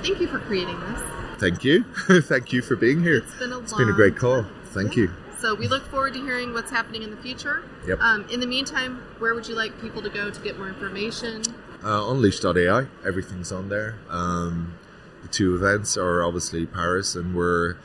thank 0.01 0.19
you 0.19 0.27
for 0.27 0.39
creating 0.39 0.79
this. 0.81 1.01
Thank 1.37 1.63
you, 1.63 1.83
thank 2.21 2.51
you 2.53 2.61
for 2.61 2.75
being 2.75 3.01
here. 3.03 3.17
It's 3.17 3.35
been 3.35 3.51
a 3.53 3.59
It's 3.59 3.73
been 3.73 3.89
a 3.89 3.93
great 3.93 4.17
call. 4.17 4.45
Thank 4.73 4.95
Yeah. 4.97 5.03
you. 5.03 5.11
So 5.39 5.53
we 5.53 5.67
look 5.67 5.85
forward 5.87 6.13
to 6.13 6.21
hearing 6.21 6.53
what's 6.53 6.71
happening 6.71 7.03
in 7.03 7.11
the 7.11 7.17
future. 7.17 7.63
Yep. 7.87 7.99
Um, 7.99 8.27
in 8.29 8.39
the 8.39 8.47
meantime, 8.47 9.03
where 9.19 9.33
would 9.33 9.47
you 9.47 9.55
like 9.55 9.79
people 9.81 10.01
to 10.01 10.09
go 10.09 10.29
to 10.29 10.41
get 10.41 10.57
more 10.57 10.67
information? 10.67 11.43
Uh, 11.83 12.09
Unleash.ai, 12.09 12.87
everything's 13.05 13.51
on 13.51 13.69
there. 13.69 13.95
Um, 14.09 14.73
the 15.21 15.27
two 15.27 15.55
events 15.55 15.97
are 15.97 16.23
obviously 16.23 16.65
Paris, 16.65 17.15
and 17.15 17.35
we're 17.35 17.75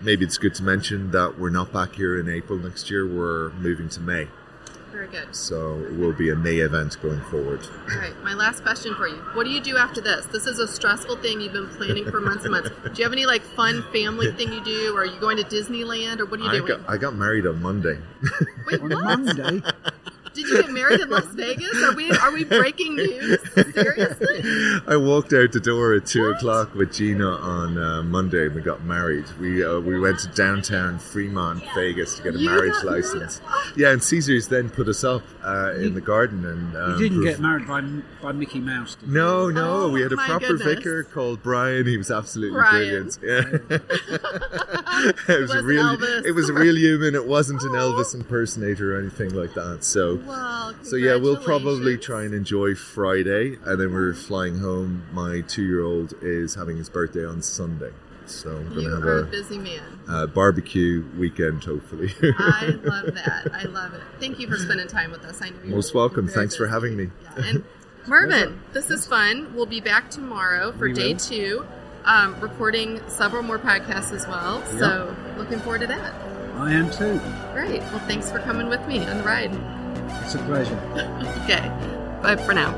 maybe 0.00 0.24
it's 0.24 0.38
good 0.38 0.54
to 0.54 0.62
mention 0.62 1.10
that 1.10 1.38
we're 1.38 1.50
not 1.50 1.72
back 1.72 1.94
here 1.94 2.18
in 2.18 2.28
April 2.28 2.58
next 2.58 2.90
year. 2.90 3.06
We're 3.06 3.50
moving 3.50 3.88
to 3.90 4.00
May, 4.00 4.28
Very 5.00 5.12
good. 5.12 5.34
so 5.34 5.80
it 5.80 5.96
will 5.96 6.12
be 6.12 6.28
a 6.28 6.36
May 6.36 6.56
event 6.56 7.00
going 7.00 7.22
forward. 7.22 7.66
All 7.90 7.98
right. 7.98 8.14
My 8.22 8.34
last 8.34 8.62
question 8.62 8.94
for 8.94 9.08
you: 9.08 9.16
What 9.32 9.44
do 9.44 9.50
you 9.50 9.58
do 9.62 9.78
after 9.78 10.02
this? 10.02 10.26
This 10.26 10.46
is 10.46 10.58
a 10.58 10.68
stressful 10.68 11.16
thing 11.16 11.40
you've 11.40 11.54
been 11.54 11.68
planning 11.68 12.04
for 12.10 12.20
months 12.20 12.44
and 12.44 12.52
months. 12.52 12.68
Do 12.84 12.90
you 12.96 13.04
have 13.04 13.12
any 13.14 13.24
like 13.24 13.40
fun 13.40 13.82
family 13.94 14.30
thing 14.32 14.52
you 14.52 14.62
do? 14.62 14.94
Or 14.94 15.00
are 15.00 15.06
you 15.06 15.18
going 15.18 15.38
to 15.38 15.42
Disneyland? 15.44 16.20
Or 16.20 16.26
what 16.26 16.38
are 16.40 16.42
you 16.42 16.48
I 16.50 16.52
doing? 16.52 16.66
got, 16.66 16.80
I 16.86 16.98
got 16.98 17.14
married 17.14 17.46
on 17.46 17.62
Monday. 17.62 17.98
Wait, 18.66 18.80
On 18.82 18.90
what? 18.90 19.02
Monday, 19.04 19.62
Did 20.40 20.48
you 20.48 20.62
get 20.62 20.70
married 20.70 21.00
in 21.00 21.10
Las 21.10 21.26
Vegas? 21.26 21.82
Are 21.82 21.94
we 21.94 22.10
are 22.12 22.32
we 22.32 22.44
breaking 22.44 22.96
news? 22.96 23.38
Seriously? 23.54 24.42
I 24.86 24.96
walked 24.96 25.32
out 25.32 25.52
the 25.52 25.60
door 25.62 25.94
at 25.94 26.06
two 26.06 26.26
What? 26.28 26.36
o'clock 26.36 26.74
with 26.74 26.94
Gina 26.94 27.26
on 27.28 27.76
uh, 27.76 28.02
Monday. 28.02 28.46
and 28.46 28.54
We 28.54 28.62
got 28.62 28.82
married. 28.84 29.24
We 29.38 29.64
uh, 29.64 29.80
we 29.80 29.98
went 30.00 30.18
to 30.20 30.28
downtown 30.28 30.98
Fremont, 30.98 31.62
Vegas, 31.74 32.16
to 32.16 32.22
get 32.22 32.34
a 32.36 32.38
You 32.38 32.48
marriage 32.50 32.72
got 32.72 32.84
married? 32.86 33.04
license. 33.04 33.40
Yeah, 33.76 33.90
and 33.90 34.02
Caesars 34.02 34.48
then 34.48 34.70
put 34.70 34.88
us 34.88 35.04
up 35.04 35.22
uh, 35.44 35.74
in 35.74 35.94
the 35.94 36.00
garden 36.00 36.44
and 36.46 36.76
um, 36.76 36.92
you 37.00 37.08
didn't 37.08 37.24
get 37.24 37.38
married 37.40 37.66
by 37.66 37.82
by 38.22 38.32
Mickey 38.32 38.60
Mouse. 38.60 38.94
Did 38.94 39.08
you? 39.08 39.14
No, 39.14 39.48
no, 39.50 39.70
Oh, 39.84 39.88
we 39.90 40.00
had 40.02 40.12
a 40.12 40.16
proper 40.16 40.48
goodness. 40.56 40.62
vicar 40.76 41.04
called 41.04 41.42
Brian. 41.42 41.86
He 41.86 41.96
was 41.96 42.10
absolutely 42.10 42.58
Brian. 42.58 43.08
brilliant. 43.10 43.18
Yeah. 43.70 43.78
it 45.28 45.40
was 45.40 45.50
a 45.50 45.54
wasn't 45.54 45.64
real, 45.66 45.84
Elvis. 45.96 46.24
it 46.26 46.32
was 46.32 46.48
a 46.48 46.52
real 46.52 46.76
human. 46.76 47.14
It 47.14 47.26
wasn't 47.26 47.62
an. 47.62 47.70
Elvis 47.80 48.14
impersonator 48.14 48.94
or 48.94 49.00
anything 49.00 49.30
like 49.32 49.54
that. 49.54 49.82
So, 49.84 50.16
Well, 50.30 50.74
so 50.82 50.96
yeah, 50.96 51.16
we'll 51.16 51.36
probably 51.36 51.98
try 51.98 52.22
and 52.24 52.32
enjoy 52.34 52.74
Friday, 52.74 53.58
and 53.64 53.80
then 53.80 53.92
we're 53.92 54.14
flying 54.14 54.58
home. 54.58 55.04
My 55.12 55.40
two-year-old 55.42 56.14
is 56.22 56.54
having 56.54 56.76
his 56.76 56.88
birthday 56.88 57.24
on 57.26 57.42
Sunday, 57.42 57.90
so 58.26 58.50
I'm 58.56 58.68
going 58.68 58.80
You 58.82 58.88
to 58.90 58.94
have 58.94 59.04
are 59.04 59.18
a 59.18 59.22
a, 59.22 59.26
busy 59.26 59.58
man. 59.58 59.82
a 60.08 60.26
barbecue 60.28 61.04
weekend, 61.18 61.64
hopefully. 61.64 62.12
I 62.38 62.78
love 62.84 63.14
that. 63.14 63.48
I 63.52 63.64
love 63.64 63.92
it. 63.94 64.00
Thank 64.20 64.38
you 64.38 64.46
for 64.48 64.56
spending 64.56 64.86
time 64.86 65.10
with 65.10 65.24
us. 65.24 65.42
I 65.42 65.50
know 65.50 65.56
you're 65.64 65.74
Most 65.76 65.94
welcome. 65.94 66.26
you're 66.26 66.34
Thanks 66.34 66.54
for 66.56 66.68
having 66.68 66.96
me. 66.96 67.10
Yeah. 67.36 67.44
And 67.46 67.64
Mervyn, 68.06 68.60
this 68.72 68.90
is 68.90 69.06
fun. 69.06 69.52
We'll 69.54 69.66
be 69.66 69.80
back 69.80 70.10
tomorrow 70.10 70.72
for 70.72 70.84
We 70.86 70.92
day 70.92 71.12
will. 71.12 71.18
two, 71.18 71.66
um, 72.04 72.38
recording 72.40 73.00
several 73.08 73.42
more 73.42 73.58
podcasts 73.58 74.12
as 74.12 74.26
well. 74.28 74.64
So 74.78 75.14
looking 75.36 75.58
forward 75.60 75.80
to 75.82 75.86
that. 75.88 76.14
I 76.56 76.72
am 76.72 76.90
too. 76.90 77.20
Great. 77.52 77.80
Well, 77.80 77.98
thanks 78.06 78.30
for 78.30 78.38
coming 78.40 78.68
with 78.68 78.86
me 78.86 79.04
on 79.06 79.18
the 79.18 79.24
ride. 79.24 79.79
It's 80.24 80.34
a 80.34 80.38
pleasure. 80.38 80.78
Okay. 81.44 81.68
Bye 82.22 82.36
for 82.36 82.54
now. 82.54 82.72